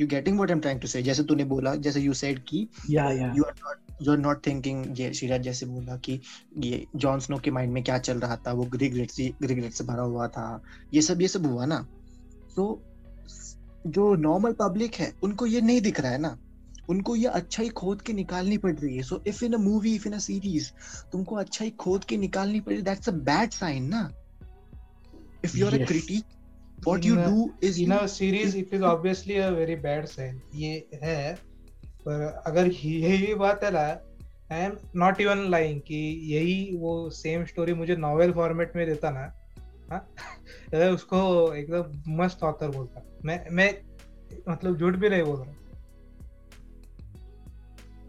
[0.00, 2.68] You getting what I am trying to say जैसे तूने बोला जैसे यू सेड की
[2.90, 6.20] या या you are not you are not thinking ये जैसे बोला कि
[6.58, 9.84] ये जॉन स्नो के माइंड में क्या चल रहा था वो रिग्रेट से रिग्रेट से
[9.84, 10.62] भरा हुआ था।
[10.94, 11.86] ये सब ये सब हुआ ना।
[12.56, 12.82] तो
[13.86, 16.36] जो नॉर्मल पब्लिक है उनको ये नहीं दिख रहा है ना।
[16.88, 19.94] उनको ये अच्छा ही खोद के निकालनी पड़ रही है। So if in a movie
[19.94, 20.70] if in a series
[21.12, 24.12] तुमको अच्छा ही खोद के निकालनी पड़ रही दैट्स अ बैड साइन ना?
[25.44, 26.24] If you are a critic
[26.86, 30.36] what you do is in a series it is obviously a very bad sign.
[30.54, 31.34] ये है
[32.06, 33.86] पर अगर यही बात है ना
[34.52, 35.98] I am not even lying कि
[36.34, 39.32] यही वो सेम स्टोरी मुझे नॉवेल फॉर्मेट में देता ना
[39.92, 40.14] हाँ?
[40.94, 43.74] उसको एकदम मस्त ऑथर बोलता। मैं मैं
[44.48, 45.54] मतलब झूठ भी नहीं बोल रहा।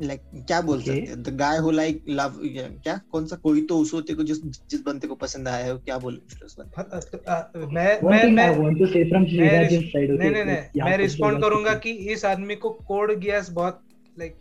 [0.01, 0.87] लाइक like, क्या बोल okay.
[0.87, 2.39] सकते हैं the guy who like love
[2.83, 2.99] क्या?
[3.11, 4.37] कौन सा कोई तो उस होते को जिस
[4.71, 8.79] जिस बंदे को पसंद आया है क्या बोले फिर उस बंदे मैं मैं मैं want
[8.79, 13.19] to say from side नहीं नहीं नहीं मैं रिस्पोंड करूँगा कि इस आदमी को कोड
[13.19, 13.81] गैस बहुत
[14.19, 14.35] लाइक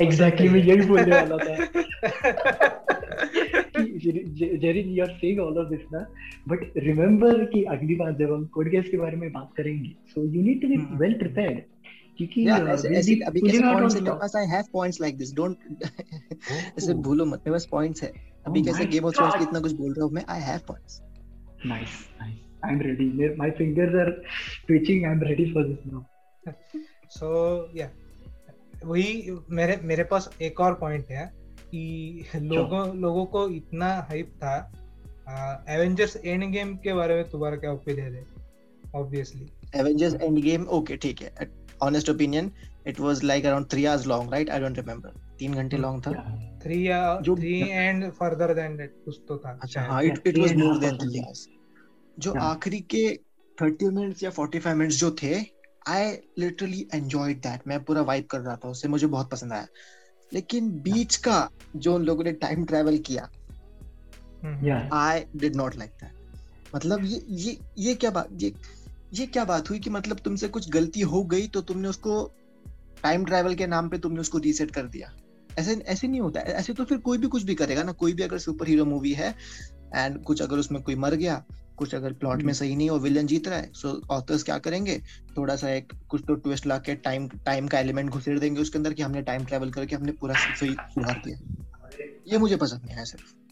[0.00, 1.54] एग्जैक्टली मैं यही बोलने वाला था।
[4.56, 6.06] Jerin you are saying all of this ना?
[6.48, 10.24] बट रिमेंबर कि अगली बार जब हम कोड गैस के बारे में बात करेंगे so
[10.24, 11.58] you need to be well prepared
[12.18, 15.56] क्योंकि ऐसे अभी कैसे पॉइंट्स है मेरे पास I have points like this don't
[16.50, 18.12] ऐसे भूलो मत मेरे पास पॉइंट्स है।
[18.46, 20.24] अभी कैसे गेम ऑफ़ थ्रोन्स कितना कुछ बोल रहा हूँ मैं?
[20.28, 21.00] I have points
[21.66, 24.10] nice nice I am ready my fingers are
[24.66, 26.52] twitching I am ready for this now
[27.10, 27.30] so
[27.76, 27.90] या
[28.84, 31.26] वही मेरे मेरे पास एक और पॉइंट है
[31.70, 34.56] कि लोगों लोगों को इतना हाइप था
[35.74, 38.24] एवेंजर्स एंड गेम के बारे में तुम्हारा क्या ओपिनियन है?
[38.94, 39.46] Obviously
[39.76, 41.30] Avengers Endgame okay ठीक है।
[41.80, 42.50] Honest opinion
[42.86, 44.50] it was like around three hours long right?
[44.50, 45.12] I don't remember.
[45.38, 46.12] तीन घंटे लॉन्ग था?
[46.62, 46.76] थ्री
[47.24, 50.78] जो three and further than that कुछ तो था। अच्छा हाँ it it was more
[50.78, 51.46] than three hours
[52.18, 53.02] जो आखिरी के
[53.58, 55.34] 30 मिनट्स या 45 मिनट्स जो थे
[55.88, 59.66] आई लिटरली एंजॉयड दैट मैं पूरा वाइब कर रहा था उससे मुझे बहुत पसंद आया।
[60.32, 63.28] लेकिन बीच का जो उन लोगों ने टाइम ट्रेवल किया
[64.92, 68.52] I did not like that मतलब ये ये ये क्या बात ये
[69.14, 72.22] ये क्या बात हुई कि मतलब तुमसे कुछ गलती हो गई तो तुमने उसको
[73.02, 75.12] टाइम ट्रैवल के नाम पे तुमने उसको रीसेट कर दिया?
[75.58, 78.22] ऐसे ऐसे नहीं होता। ऐसे तो फिर कोई भी कुछ भी करेगा ना। कोई भी
[78.22, 79.34] अगर सुपर हीरो मूवी है
[79.94, 81.44] एंड कुछ अगर उसमें कोई मर गया
[81.76, 84.58] कुछ अगर प्लॉट में हम्म। सही नहीं और विलन जीत रहा है सो ऑथर्स क्या
[84.58, 85.00] करेंगे?
[85.36, 88.78] थोड़ा सा एक कुछ तो ट्विस्ट ला के टाइम टाइम का एलिमेंट घुसेड़ देंगे उसके
[88.78, 91.38] अंदर कि हमने टाइम ट्रैवल करके हमने पूरा सही सुधार किया।
[92.28, 93.43] ये मुझे पसंद नहीं है सिर्फ़।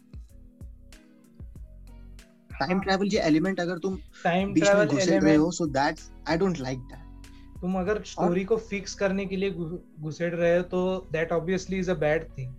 [2.60, 6.60] टाइम ट्रैवल ये एलिमेंट अगर तुम टाइम ट्रैवल घुसेड़ रहे हो so that's I don't
[6.60, 11.32] like that तुम अगर स्टोरी को फिक्स करने के लिए घुसेड़ रहे हो तो that
[11.32, 12.54] obviously is a bad thing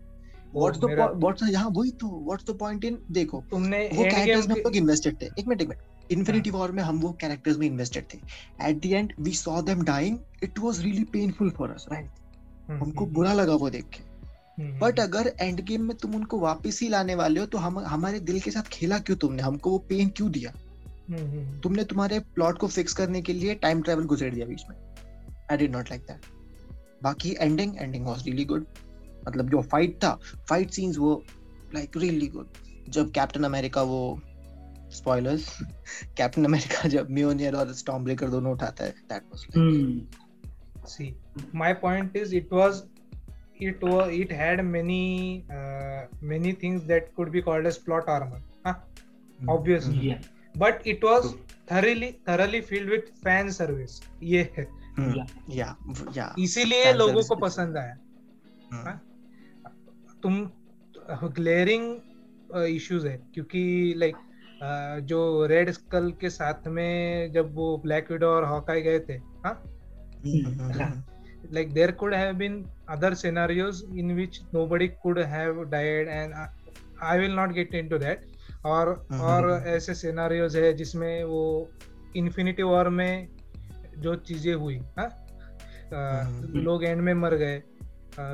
[0.55, 0.85] what's the
[1.15, 4.75] what's यहाँ वही तो व्हाट्स द पॉइंट इन देखो तुमने वो कैरेक्टर्स में हम लोग
[4.75, 8.17] इन्वेस्टेड थे। एक मिनट एक मिनट इन्फिनिटी वॉर में हम वो कैरेक्टर्स में इन्वेस्टेड थे।
[8.69, 13.05] At the end we saw them dying it was really painful for us right हमको
[13.15, 14.03] बुरा लगा वो देख के।
[14.59, 17.79] But hmm. अगर एंड गेम में तुम उनको वापस ही लाने वाले हो तो हम
[17.79, 19.41] हमारे दिल के साथ खेला क्यों तुमने?
[19.41, 20.51] हमको वो पेन क्यों दिया?
[21.09, 24.63] हम्म, हम्म, तुमने तुम्हारे प्लॉट को फिक्स करने के लिए टाइम ट्रेवल गुजर दिया बीच
[24.69, 24.75] में।
[25.51, 26.25] I did not like that
[27.03, 28.65] बाकी ending ending was really good
[29.27, 30.17] मतलब जो फाइट था
[30.49, 31.23] फाइट सीन्स वो
[31.75, 32.47] लाइक रियली गुड
[32.89, 33.99] जब कैप्टन अमेरिका वो
[34.91, 35.57] स्पॉयलर्स
[36.17, 41.15] कैप्टन अमेरिका जब म्योनियर और स्टॉर्म ब्रेकर दोनों उठाता है that was like see
[41.55, 42.81] my point is it was
[43.59, 48.41] it was it had many uh, many things that could be called as plot armor
[48.65, 48.73] huh?
[48.73, 49.49] mm.
[49.49, 50.19] obviously yeah.
[50.55, 51.35] but it was
[51.67, 54.67] thoroughly thoroughly filled with fan service ये है
[55.49, 55.75] या
[56.15, 57.95] या इसीलिए लोगों को पसंद आया
[58.73, 58.99] hmm.
[60.23, 60.51] तुम
[61.37, 64.15] ग्लेयरिंग इश्यूज़ है क्योंकि लाइक
[65.03, 69.61] जो रेड स्कल के साथ में जब वो ब्लैक विडो और हॉकाई गए थे हाँ
[71.51, 76.47] like there could have been other scenarios in which nobody could have died and I,
[77.01, 78.17] I will not get into that.
[78.65, 79.21] और mm-hmm.
[79.21, 81.69] और ऐसे सिनारियोज है जिसमें वो
[82.15, 83.27] इन्फिनिटी वॉर में
[83.97, 85.07] जो चीज़ें हुई हाँ?
[85.89, 86.55] mm-hmm.
[86.55, 87.61] लोग एंड में मर गए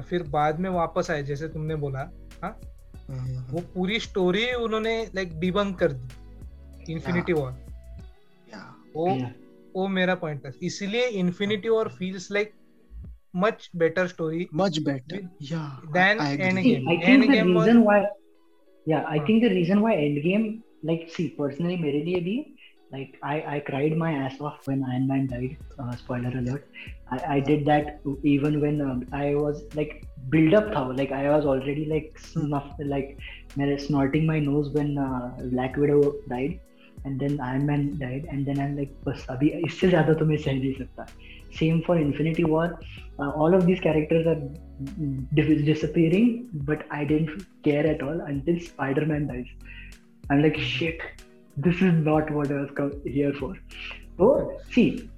[0.09, 1.99] फिर बाद में वापस आए जैसे तुमने बोला
[2.43, 2.59] हाँ?
[2.59, 3.49] Mm-hmm.
[3.49, 7.51] वो पूरी स्टोरी उन्होंने लाइक डिबंक कर दी इन्फिनिटी वॉर
[8.95, 9.17] वो
[9.75, 12.53] वो मेरा पॉइंट था। इसीलिए Infinity War feels like
[13.33, 17.85] much better story much better yeah than endgame i think the reason was...
[17.89, 18.05] why
[18.85, 19.25] yeah i uh.
[19.25, 22.37] think the reason why endgame like see personally mere liye bhi
[22.91, 25.57] like I, I cried my ass off when Iron Man died.
[25.77, 26.67] Uh, spoiler alert.
[27.11, 31.29] I, I did that even when um, I was like build up tha, like I
[31.29, 33.17] was already like snuff like
[33.77, 36.59] snorting my nose when uh, Black Widow died
[37.05, 40.37] and then Iron Man died and then I'm like बस अभी इससे ज़्यादा तो मैं
[40.37, 41.05] सह नहीं सकता
[41.51, 42.79] same for Infinity War.
[43.19, 44.41] Uh, all of these characters are
[45.33, 49.47] disappearing but I didn't care at all until Spider-Man dies.
[50.29, 51.01] I'm like shit
[51.65, 53.55] this is not what I was come here for.
[54.17, 55.09] So see,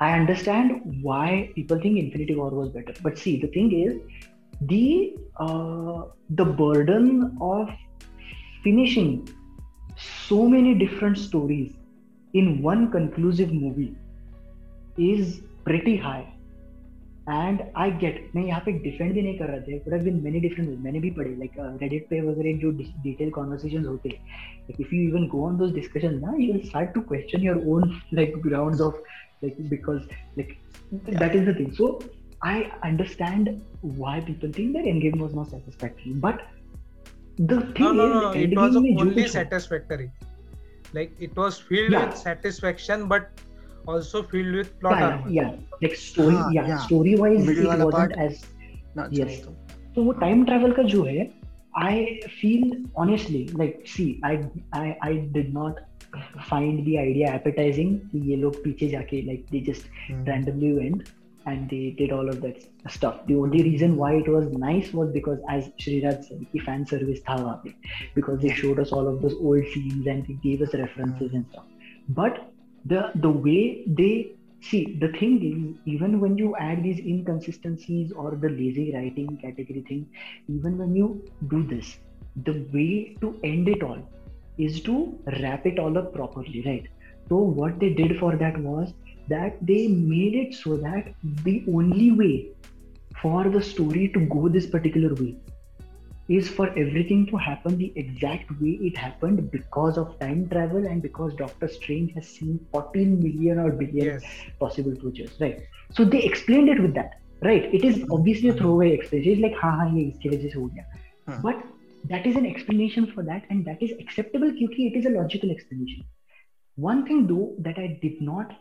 [0.00, 4.00] I understand why people think Infinity War was better, but see, the thing is,
[4.62, 7.68] the uh, the burden of
[8.62, 9.28] finishing
[9.96, 11.74] so many different stories
[12.34, 13.94] in one conclusive movie
[14.96, 16.26] is pretty high.
[17.30, 20.40] And I get मैं यहाँ पे defend भी नहीं कर रहा था but been many
[20.40, 22.70] different मैंने भी पढ़े लाइक रेडिट पे वगैरह जो
[23.02, 26.94] डिटेल कॉन्वर्सेशन होते like if you even go on those discussion ना you will start
[26.94, 28.94] to question your own like grounds of
[29.44, 30.02] like because
[30.38, 30.56] like
[30.94, 31.98] that is the thing so
[32.40, 33.48] I understand
[34.00, 36.42] why people think that Endgame was not satisfactory, but
[37.38, 40.12] the thing no, no, is, no, it was only satisfactory.
[40.92, 42.14] Like it was filled yeah.
[43.88, 45.30] Also filled with plot yeah, armor.
[45.30, 48.46] Yeah, like story, ah, yeah, yeah, story wise Middle it wasn't part, as
[49.10, 49.42] yes.
[49.94, 51.28] So वो time travel का जो है,
[51.74, 54.34] I feel honestly like see, I
[54.72, 55.84] I I did not
[56.50, 60.24] find the idea appetizing कि ये लोग पीछे जाके like they just hmm.
[60.24, 61.10] randomly went
[61.46, 62.64] and they did all of that
[62.94, 63.20] stuff.
[63.26, 67.20] The only reason why it was nice was because, as Shriraj said, the fan service
[67.28, 67.72] tha wahan pe,
[68.14, 71.46] because they showed us all of those old scenes and they gave us references and
[71.50, 71.64] stuff.
[72.20, 72.40] But
[72.90, 74.12] the the way they
[74.68, 79.82] see the thing is even when you add these inconsistencies or the lazy writing category
[79.88, 80.04] thing
[80.48, 81.08] even when you
[81.48, 81.98] do this
[82.44, 84.00] the way to end it all
[84.58, 84.96] is to
[85.40, 86.86] wrap it all up properly right?
[87.28, 88.92] So what they did for that was
[89.28, 91.12] that they made it so that
[91.44, 92.48] the only way
[93.22, 95.36] for the story to go this particular way
[96.28, 101.00] is for everything to happen the exact way it happened because of time travel and
[101.00, 104.24] because Doctor Strange has seen 14 million or billion yes.
[104.60, 105.62] possible futures, right?
[105.92, 107.74] So they explained it with that, right?
[107.74, 109.32] It is obviously a throwaway explanation.
[109.32, 110.84] It's like, ha ha, ye iske wajah se ho gaya.
[111.26, 111.40] Hmm.
[111.40, 111.64] But
[112.04, 115.50] that is an explanation for that, and that is acceptable because it is a logical
[115.50, 116.04] explanation.
[116.76, 118.52] One thing though that I did not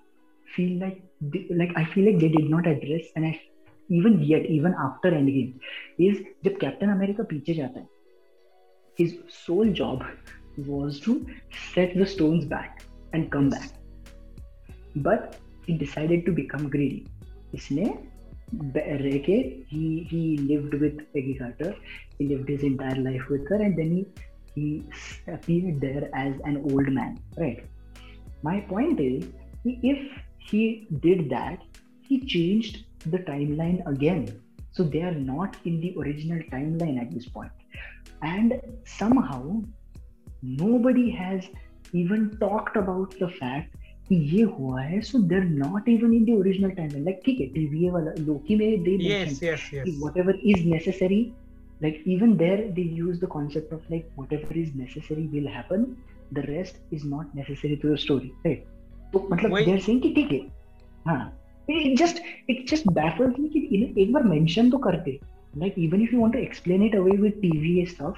[0.56, 1.04] feel like,
[1.52, 3.42] like I feel like they did not address, and I
[3.92, 7.96] even yet even after end game is जब Captain America पीछे जाता है
[8.98, 10.04] his sole job
[10.58, 11.26] was to
[11.74, 12.84] set the stones back
[13.14, 13.70] and come back.
[14.96, 17.04] But he decided to become greedy.
[17.56, 17.86] इसने
[18.54, 19.38] रह के
[19.72, 20.22] he he
[20.52, 21.74] lived with Peggy Carter.
[22.18, 24.06] He lived his entire life with her, and then he
[24.56, 24.68] he
[25.34, 27.18] appeared there as an old man.
[27.38, 27.64] Right.
[28.44, 29.28] My point is,
[29.66, 30.00] if
[30.50, 31.64] he did that,
[32.10, 34.42] he changed the timeline again.
[34.72, 37.52] So they are not in the original timeline at this point.
[38.22, 39.62] And somehow
[40.42, 41.46] nobody has
[41.94, 43.76] even talked about the fact
[44.10, 47.48] कि ये हुआ है so there not even in the original timeline like ठीक है
[47.54, 49.90] TVA वाला Loki में दे yes, yes, yes.
[50.04, 51.20] whatever is necessary
[51.82, 55.84] like even there they use the concept of like whatever is necessary will happen
[56.38, 58.64] the rest is not necessary to the story right
[59.14, 60.40] तो मतलब they are saying कि ठीक है
[61.08, 61.22] हाँ
[61.68, 65.20] it just it just baffles me कि इन्हें एक बार mention तो करते
[65.58, 68.16] like even if you want to explain it away with TVA stuff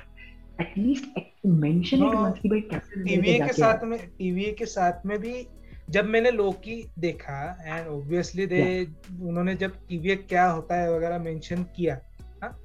[0.59, 1.03] at least
[1.45, 5.47] mention it once कि भाई कैप्टन TVA के साथ में TVA के साथ में भी
[5.89, 8.87] जब मैंने लोकी देखा एंड ऑब्वियसली दे
[9.21, 12.01] उन्होंने जब टीवी क्या होता है वगैरह मेंशन किया
[12.43, 12.57] हा?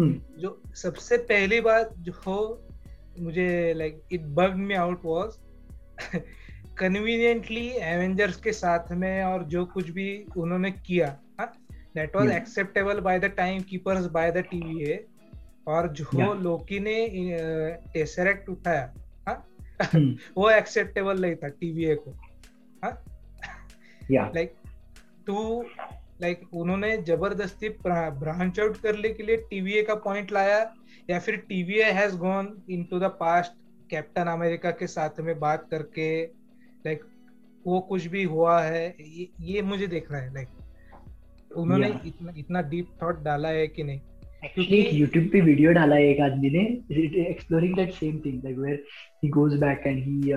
[0.00, 0.14] hmm.
[0.38, 2.62] जो सबसे पहली बात जो
[3.20, 5.38] मुझे like it bug me out was
[6.78, 13.18] conveniently Avengers के साथ में और जो कुछ भी उन्होंने किया that was acceptable by
[13.18, 15.04] the time keepers by the TVA
[15.68, 16.42] और जो yeah.
[16.42, 16.96] लोकी ने
[17.92, 18.92] टेसरेक्ट उठाया
[19.28, 19.42] हा?
[19.80, 20.12] hmm.
[20.36, 22.14] वो एक्सेप्टेबल नहीं था टीवीए को
[24.12, 24.54] लाइक
[25.26, 25.62] टू
[26.22, 30.58] लाइक उन्होंने ज़बरदस्ती ब्रांच आउट करने के लिए टीवीए का पॉइंट लाया
[31.10, 33.52] या फिर TVA has gone into the past
[33.90, 36.08] Captain America के साथ में बात करके
[36.86, 37.04] लाइक
[37.66, 40.48] वो कुछ भी हुआ है ये, ये मुझे देखना है लाइक
[41.56, 42.06] उन्होंने yeah.
[42.06, 44.00] इतना इतना डीप थॉट डाला है कि नहीं?
[44.44, 46.62] एक्चुअली एक YouTube पे वीडियो डाला है एक आदमी ने
[47.30, 48.82] exploring that same thing like where
[49.24, 50.34] he goes back and he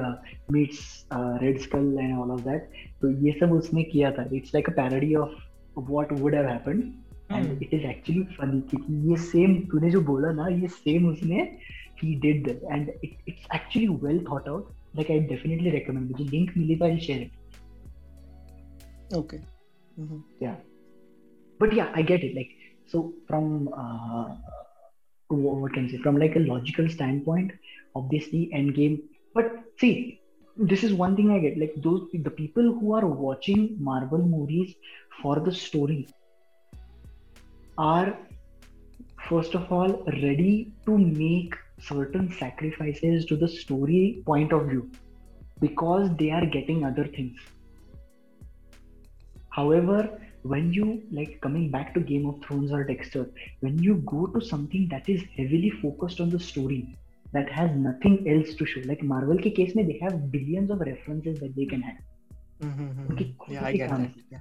[0.52, 0.80] meets
[1.14, 2.70] Red Skull and all of that
[3.02, 5.36] तो ये सब उसने किया था। It's like a parody of
[5.80, 6.84] what would have happened
[7.32, 11.52] and it is actually funny क्योंकि ये same तूने जो बोला ना ये सेम उसने
[12.02, 12.46] he did.
[12.46, 14.68] That and it, it's actually well thought out.
[14.99, 19.41] like i definitely recommend मुझे link मिली तो i'll share it okay
[20.01, 20.21] mm-hmm.
[20.41, 20.57] yeah
[21.61, 22.51] but yeah i get it like
[22.87, 24.27] so from uh,
[25.29, 27.53] what can I say from like a logical standpoint
[27.97, 29.01] obviously endgame
[29.35, 30.21] but see
[30.57, 34.75] this is one thing i get like those the people who are watching marvel movies
[35.23, 36.07] for the story
[37.77, 38.17] are
[39.29, 44.90] first of all ready to make certain sacrifices to the story point of view
[45.60, 47.38] because they are getting other things.
[49.50, 53.30] However when you like coming back to game of thrones or dexter
[53.60, 56.98] when you go to something that is heavily focused on the story
[57.34, 60.80] that has nothing else to show like marvel ke case mein they have billions of
[60.80, 61.98] references that they can have
[62.62, 63.14] mm-hmm.
[63.14, 64.40] okay, yeah i get that yeah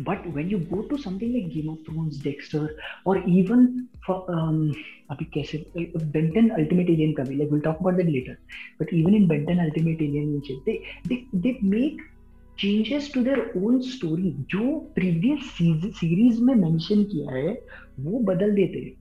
[0.00, 3.66] but when you go to something like Game of Thrones Dexter और even
[5.10, 8.36] अभी कैसे Ben Ten Ultimate Alien का भी like will talk about that later
[8.80, 12.02] but even in Ben Ten Ultimate Alien they they make
[12.58, 15.52] changes to their own story जो previous
[15.98, 17.52] series में mention किया है
[18.00, 18.92] वो बदल देते हैं.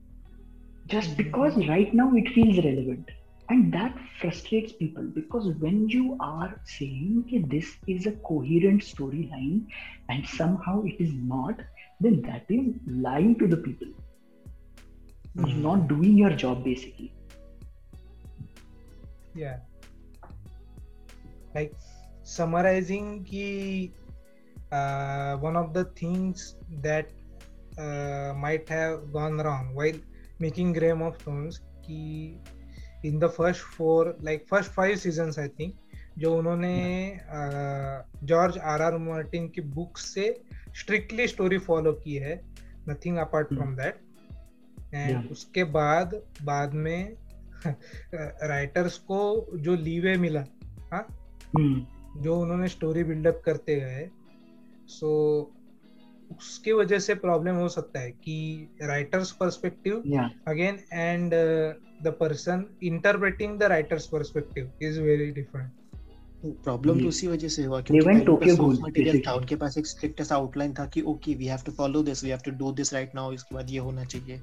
[0.91, 3.11] Just because right now it feels relevant
[3.51, 9.57] and that frustrates people because when you are saying that this is a coherent storyline
[10.09, 11.63] and somehow it is not
[11.99, 12.67] then that is
[13.07, 13.87] lying to the people
[15.37, 15.61] mm-hmm.
[15.61, 17.11] not doing your job basically
[19.35, 19.57] yeah
[21.55, 21.73] like
[22.23, 23.47] summarizing ki
[24.71, 27.09] uh, one of the things that
[27.77, 29.99] uh, might have gone wrong while
[30.39, 31.59] making Game of Thrones
[33.05, 35.73] in the first four like first five season I think
[36.17, 36.75] जो उन्होंने
[38.23, 40.43] George R R Martin की book से
[40.77, 42.41] strictly story follow की है
[42.89, 44.01] nothing apart from that
[44.93, 47.17] and उसके बाद बाद में
[48.43, 49.21] राइटर्स को
[49.57, 50.43] जो लीवे मिला
[50.93, 51.05] हाँ
[51.57, 51.79] hmm.
[52.17, 54.09] जो उन्होंने स्टोरी बिल्डअप करते गए
[54.87, 55.09] सो
[55.51, 59.97] so, उसके वजह से प्रॉब्लम हो सकता है कि writer's perspective
[60.47, 61.33] again and
[62.03, 65.71] the person interpreting the writer's perspective is very different
[66.63, 70.73] problem तो उसी वजह से हुआ क्योंकि सोर्स मटेरियल था उनके पास एक स्ट्रिक्ट आउटलाइन
[70.73, 73.33] था कि okay we have to follow this we have to do this right now
[73.33, 74.41] इसके बाद ये होना चाहिए।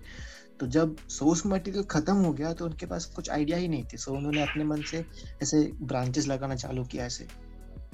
[0.61, 3.97] तो जब सोर्स मटेरियल खत्म हो गया तो उनके पास कुछ आइडिया ही नहीं थी।
[3.97, 5.05] सो उन्होंने अपने मन से
[5.43, 7.25] ऐसे ब्रांचेस लगाना चालू किया ऐसे।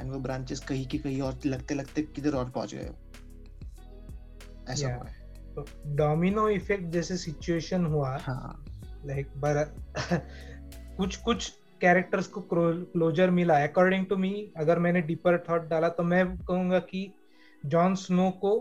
[0.00, 2.90] एंड वो ब्रांचेस कहीं की कहीं और लगते लगते किधर और पहुँच गए।
[4.72, 5.22] ऐसा हुआ है।
[5.54, 5.66] तो
[5.96, 8.16] डोमिनो इफ़ेक्ट जैसे सिचुएशन हुआ
[9.06, 9.64] लाइक बर
[10.96, 11.48] कुछ कुछ
[11.80, 16.78] कैरेक्टर्स को क्लोजर मिला। अकॉर्डिंग टू मी अगर मैंने डीपर थॉट डाला तो मैं कहूँगा
[16.78, 17.10] कि
[17.64, 18.58] जॉन स्नो को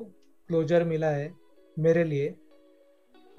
[0.49, 1.31] क्लोजर मिला है
[1.77, 2.33] मेरे लिए।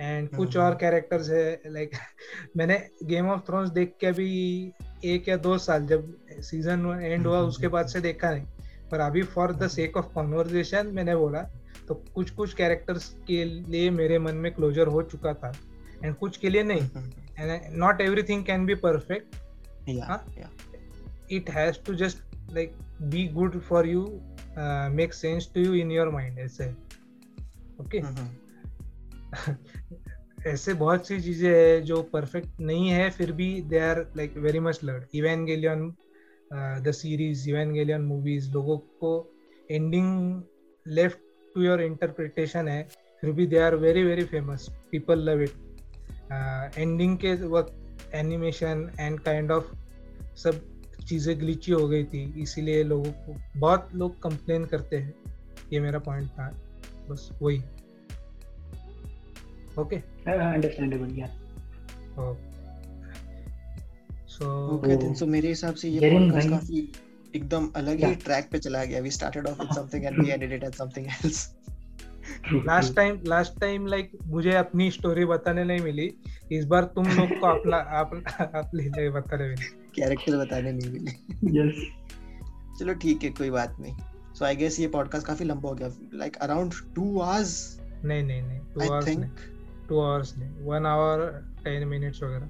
[0.01, 1.90] एंड कुछ और कैरेक्टर्स है लाइक
[2.56, 4.28] मैंने गेम ऑफ़ थ्रोन्स देख के अभी
[5.05, 8.47] एक या दो साल जब सीज़न एंड हुआ उसके बाद से देखा नहीं।
[8.90, 11.43] पर अभी for the sake of conversation मैंने बोला
[11.89, 15.52] तो कुछ कुछ कैरेक्टर्स के लिए मेरे मन में क्लोजर हो चुका था।
[16.05, 16.81] एंड कुछ के लिए नहीं।
[17.39, 19.36] And not everything can be perfect
[21.32, 22.18] it has to just
[22.52, 24.02] like be good for you
[24.93, 26.70] make sense to you in your mind ऐसे।
[27.81, 28.02] ओके
[30.47, 34.60] ऐसे बहुत सी चीज़ें है जो परफेक्ट नहीं है फिर भी they are like very
[34.60, 35.89] much lured Evangelion
[36.82, 39.12] the series Evangelion movies लोगों को
[39.70, 40.43] ending
[40.86, 41.18] left
[41.55, 42.82] to your interpretation है
[43.22, 45.64] फिर भी they are very very famous people love it
[46.78, 49.74] ending के वक्त एनिमेशन एंड काइंड ऑफ़
[50.36, 50.61] सब
[51.09, 55.15] चीज़ें ग्लिची हो गई थी इसीलिए लोगों को बहुत लोग कंप्लेन करते हैं
[55.73, 56.48] ये मेरा पॉइंट था
[57.09, 57.59] बस वही।
[59.81, 61.27] Okay understandable yeah
[64.28, 66.89] so okay then so मेरे हिसाब से ये पॉडकास्ट काफ़ी
[67.36, 70.52] एकदम अलग ही ट्रैक पे चला गया। We started off with something and we ended
[70.52, 71.48] it at something else
[72.52, 76.06] last time last time like मुझे अपनी स्टोरी बताने नहीं मिली।
[76.52, 81.10] इस बार तुम लोग को अपना आप आप ले बताने मिली। कैरेक्टर बताने नहीं मिले।
[81.60, 81.84] यस
[82.78, 83.94] चलो ठीक है कोई बात नहीं।
[84.34, 88.42] सो आई गेस ये पॉडकास्ट काफ़ी लंबा हो गया। लाइक अराउंड 2 आवर्स नहीं नहीं
[88.42, 89.30] नहीं 2 आवर्स नहीं।
[89.88, 91.18] 2 आवर्स नहीं। 1 आवर
[91.64, 92.48] 10 मिनट्स वगैरह।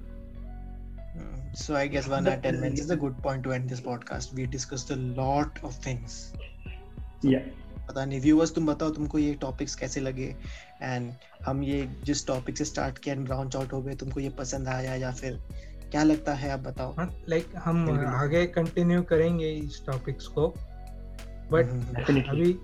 [1.59, 4.33] So I guess one hour ten minutes is a good point to end this podcast.
[4.39, 6.15] We discussed a lot of things.
[7.23, 7.45] Yeah.
[7.87, 10.35] पता नहीं व्यूअर्स तुम बताओ तुमको ये टॉपिक्स कैसे लगे?
[10.81, 11.11] एंड
[11.45, 14.67] हम ये जिस टॉपिक से स्टार्ट किया एंड ब्राउन आउट हो गए तुमको ये पसंद
[14.67, 15.39] आया या फिर
[15.91, 16.95] क्या लगता है आप बताओ?
[17.29, 20.53] लाइक हाँ, like, हम आगे कंटिन्यू करेंगे इस टॉपिक्स को।
[21.51, 22.59] But hmm, hmm. अभी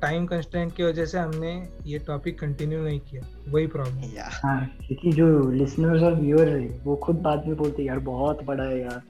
[0.00, 5.12] टाइम कंस्टेंट की वजह से हमने ये टॉपिक कंटिन्यू नहीं किया। वही प्रॉब्लम हाँ क्योंकि
[5.12, 9.02] जो लिसनर्स और व्यूअर्स है वो खुद बाद में बोलते यार बहुत बड़ा है यार।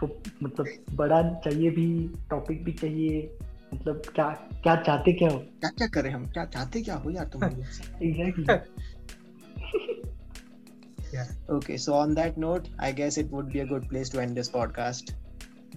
[0.00, 3.38] तो मतलब बड़ा चाहिए भी टॉपिक भी चाहिए।
[3.74, 4.28] मतलब क्या
[4.62, 5.38] क्या चाहते क्या हो?
[5.38, 6.26] क्या क्या करें हम?
[6.26, 8.46] क्या चाहते क्या हो यार तुम exactly
[11.12, 11.28] yeah.
[11.50, 14.36] Okay so on that note i guess it would be a good place to end
[14.36, 15.14] this podcast.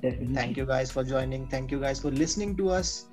[0.02, 0.36] Definitely.
[0.36, 1.48] thank you guys for joining.
[1.48, 3.08] Thank you guys for listening to us.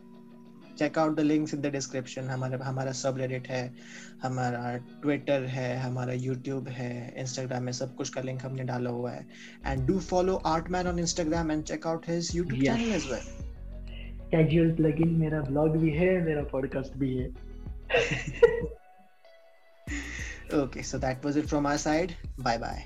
[0.79, 3.75] Check out the links in the description हमारा हमारा subreddit है
[4.23, 9.11] हमारा Twitter है हमारा YouTube है Instagram में सब कुछ का लिंक हमने डाला हुआ
[9.11, 9.27] है.
[9.67, 13.48] And do follow Art Man on Instagram and check out his YouTube channel as well
[14.31, 17.29] casual plugin मेरा ब्लॉग भी है मेरा पॉडकास्ट भी है।
[20.63, 22.85] Okay so that was it from our side bye bye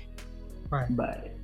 [0.71, 1.42] bye bye